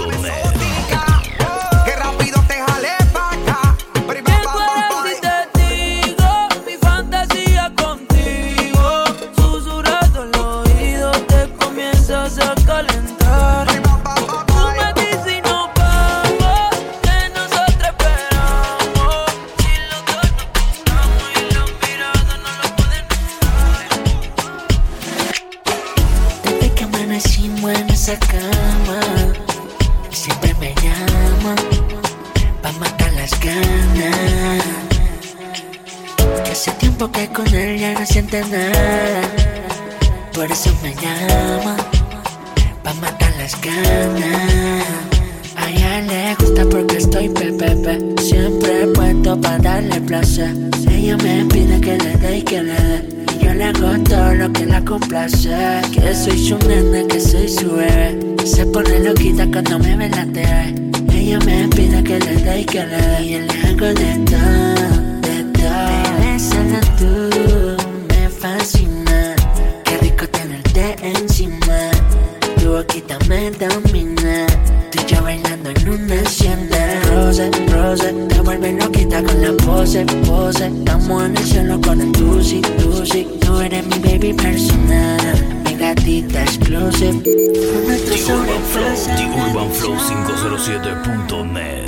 Me 78.30 78.42
vuelve 78.42 78.74
loquita 78.74 79.24
con 79.24 79.42
la 79.42 79.54
pose, 79.54 80.06
pose 80.26 80.68
Estamos 80.68 81.24
en 81.24 81.38
el 81.38 81.44
cielo 81.44 81.82
con 81.82 82.02
el 82.02 82.12
doozy, 82.12 82.62
doozy 82.80 83.26
Tú 83.40 83.60
eres 83.60 83.88
mi 83.88 83.98
baby 84.00 84.34
personal 84.34 85.62
Mi 85.66 85.74
gatita 85.76 86.44
exclusive 86.44 87.24
The 87.24 88.22
Urban 88.32 88.62
Flow, 88.72 88.96
The 89.16 89.26
Urban 89.26 89.72
507.net 89.72 91.84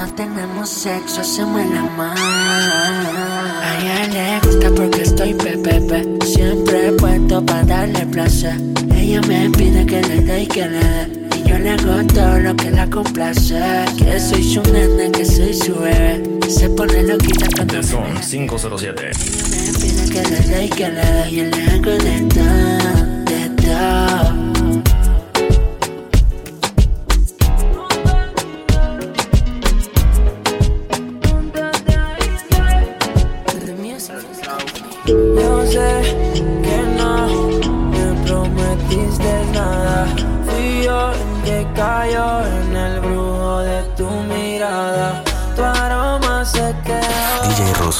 no 0.00 0.06
tenemos 0.14 0.70
sexo, 0.70 1.20
hacemos 1.20 1.60
el 1.60 1.76
amor. 1.76 2.16
A 2.16 3.78
ella 3.82 4.40
le 4.40 4.48
gusta 4.48 4.70
porque 4.74 5.02
estoy 5.02 5.34
pepepe. 5.34 6.16
Siempre 6.24 6.92
puesto 6.92 7.44
para 7.44 7.64
darle 7.64 8.06
placer. 8.06 8.58
Ella 8.94 9.20
me 9.22 9.50
pide 9.50 9.84
que 9.84 10.00
le 10.00 10.22
dé 10.22 10.44
y 10.44 10.46
que 10.46 10.68
le 10.68 10.78
dé. 10.78 11.19
Yo 11.50 11.58
le 11.58 11.70
hago 11.70 12.06
todo 12.14 12.38
lo 12.38 12.54
que 12.54 12.70
la 12.70 12.88
complace. 12.88 13.58
Que 13.98 14.20
soy 14.20 14.44
su 14.44 14.62
nene, 14.72 15.10
que 15.10 15.24
soy 15.24 15.52
su 15.52 15.74
bebé. 15.74 16.22
Se 16.48 16.70
pone 16.70 17.02
loquita 17.02 17.48
cuando 17.56 17.74
me 17.74 17.82
son 17.82 18.20
507. 18.20 19.02
Me 19.02 19.72
pide 19.80 20.08
que 20.10 20.22
le 20.30 20.40
dé 20.42 20.64
y 20.66 20.68
que 20.68 20.88
le 20.88 21.04
dé. 21.04 21.30
Yo 21.32 21.44
le 21.46 21.64
hago 21.72 21.90
de 21.90 22.20
todo, 22.28 23.06
de 23.24 23.48
todo. 23.62 24.49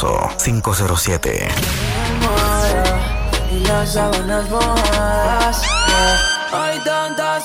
Alfonso 0.01 0.31
507. 0.39 1.49
Hay 6.53 6.79
tantas 6.81 7.45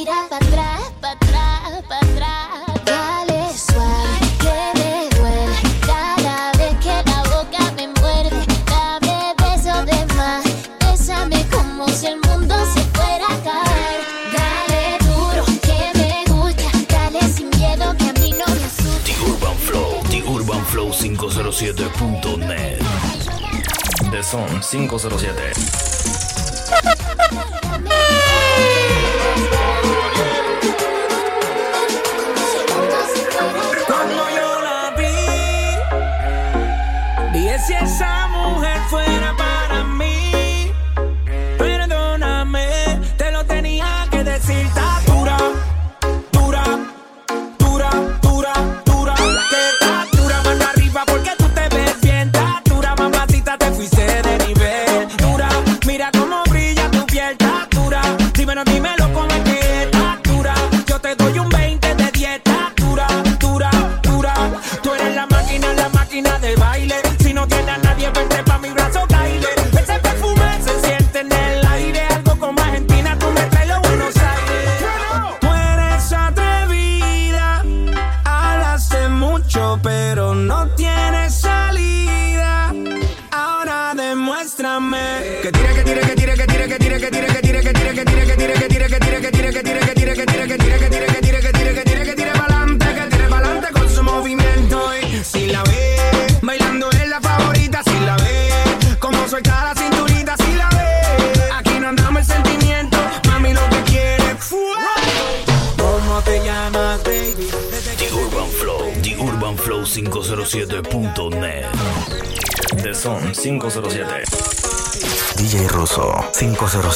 Tira 0.00 0.16
para 0.30 0.46
atrás, 0.46 0.80
para 1.02 1.12
atrás, 1.12 1.82
para 1.86 2.00
atrás. 2.00 2.48
Dale 2.86 3.40
suave, 3.52 4.28
que 4.40 4.58
me 4.78 4.92
duele. 5.14 5.58
Cada 5.86 6.52
vez 6.52 6.74
que 6.82 6.94
la 7.10 7.20
boca 7.24 7.62
me 7.76 7.86
muerde, 8.00 8.40
dame 8.64 9.34
besos 9.36 9.84
de 9.84 10.00
más. 10.14 10.44
Bésame 10.80 11.44
como 11.50 11.86
si 11.88 12.06
el 12.06 12.16
mundo 12.16 12.54
se 12.72 12.80
fuera 12.94 13.26
a 13.26 13.38
caer. 13.44 14.00
Dale 14.38 14.82
duro, 15.04 15.44
que 15.60 15.78
me 15.98 16.24
gusta. 16.32 16.68
Dale 16.88 17.20
sin 17.34 17.50
miedo, 17.50 17.94
que 17.98 18.08
a 18.08 18.12
mí 18.14 18.30
no 18.32 18.46
me 18.46 18.64
asusta. 18.64 19.04
The 19.04 19.14
Urban 19.30 19.56
Flow, 19.58 20.02
The 20.08 20.22
Urban 20.22 20.64
Flow 20.64 20.92
507.net. 20.92 22.80
The 24.10 24.22
Son 24.22 24.48
507. 24.62 25.52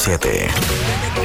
7. 0.05 1.24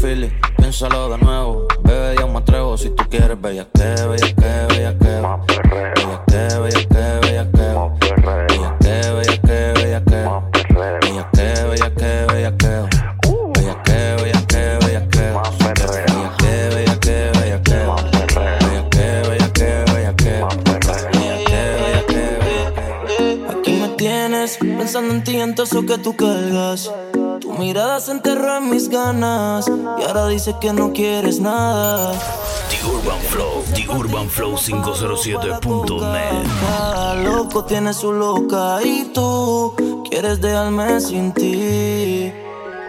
feeling, 0.00 0.30
piénsalo 0.56 1.08
de 1.10 1.18
nuevo. 1.18 1.66
Bebé, 1.82 2.16
ya 2.18 2.26
me 2.26 2.38
atrevo. 2.38 2.76
Si 2.76 2.90
tú 2.90 3.04
quieres, 3.08 3.40
bella, 3.40 3.68
que 3.72 3.82
bella, 3.82 4.34
y 29.66 30.02
ahora 30.04 30.28
dices 30.28 30.54
que 30.60 30.72
no 30.72 30.92
quieres 30.92 31.40
nada. 31.40 32.12
The 32.70 32.86
Urban 32.86 33.20
Flow, 33.30 33.64
The 33.74 33.88
Urban 33.88 34.28
Flow 34.28 34.56
507.net. 34.56 36.46
Cada 36.60 37.14
loco 37.14 37.64
tiene 37.64 37.92
su 37.92 38.12
loca 38.12 38.80
y 38.84 39.10
tú 39.14 39.74
quieres 40.08 40.40
dejarme 40.40 41.00
sin 41.00 41.32
ti. 41.32 42.32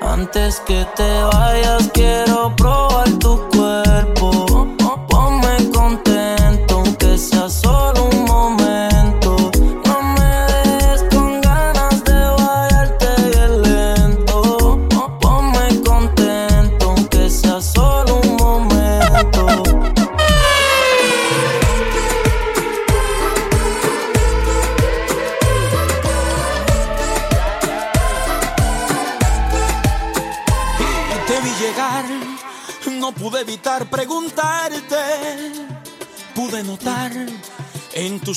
Antes 0.02 0.60
que 0.62 0.86
te 0.96 1.24
vayas, 1.24 1.90
quiero 1.94 2.56
probar 2.56 3.10
tu 3.20 3.38
cuerpo. 3.50 3.69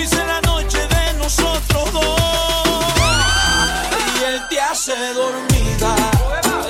cómplice 0.00 0.24
la 0.24 0.40
noche 0.42 0.78
de 0.78 1.18
nosotros 1.18 1.92
dos. 1.92 2.94
Y 4.18 4.24
él 4.24 4.40
te 4.48 4.60
hace 4.60 4.94
dormida. 5.12 5.94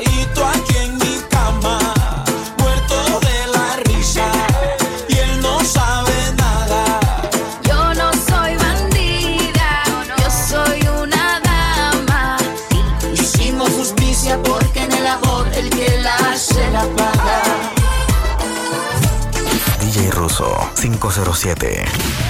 Y 0.01 0.24
tú 0.35 0.43
aquí 0.43 0.77
en 0.78 0.98
mi 0.98 1.20
cama, 1.31 1.78
muerto 2.59 3.20
de 3.20 3.47
la 3.55 3.77
risa. 3.85 4.27
Y 5.09 5.19
él 5.19 5.40
no 5.43 5.61
sabe 5.65 6.12
nada. 6.36 7.01
Yo 7.69 7.94
no 7.94 8.11
soy 8.12 8.57
bandida, 8.57 9.85
yo 10.19 10.31
soy 10.48 10.81
una 10.89 11.40
dama. 11.40 12.36
Hicimos 13.12 13.70
justicia 13.70 14.39
porque 14.43 14.82
en 14.82 14.93
el 14.93 15.07
amor 15.07 15.47
el 15.55 15.70
que 15.70 15.98
la 15.98 16.16
hace 16.16 16.69
la 16.70 16.82
paga. 16.97 17.43
DJ 19.81 20.11
Russo 20.11 20.57
507 20.81 22.30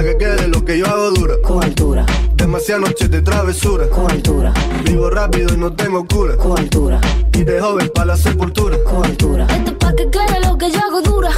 Pa' 0.00 0.06
que 0.06 0.16
quede 0.16 0.48
lo 0.48 0.64
que 0.64 0.78
yo 0.78 0.86
hago 0.86 1.10
dura. 1.10 1.34
Con 1.42 1.62
altura. 1.62 2.06
Demasiadas 2.34 2.88
noches 2.88 3.10
de 3.10 3.20
travesura. 3.20 3.86
Con 3.90 4.10
altura. 4.10 4.50
Vivo 4.82 5.10
rápido 5.10 5.52
y 5.52 5.58
no 5.58 5.74
tengo 5.74 6.06
cura. 6.06 6.38
Con 6.38 6.58
altura. 6.58 6.98
Y 7.34 7.44
de 7.44 7.60
joven 7.60 7.90
pa' 7.94 8.06
la 8.06 8.16
sepultura. 8.16 8.82
Con 8.82 9.04
altura. 9.04 9.46
Esto 9.50 9.76
pa' 9.76 9.94
que 9.94 10.08
quede 10.08 10.40
lo 10.40 10.56
que 10.56 10.70
yo 10.70 10.78
hago 10.78 11.02
dura. 11.02 11.30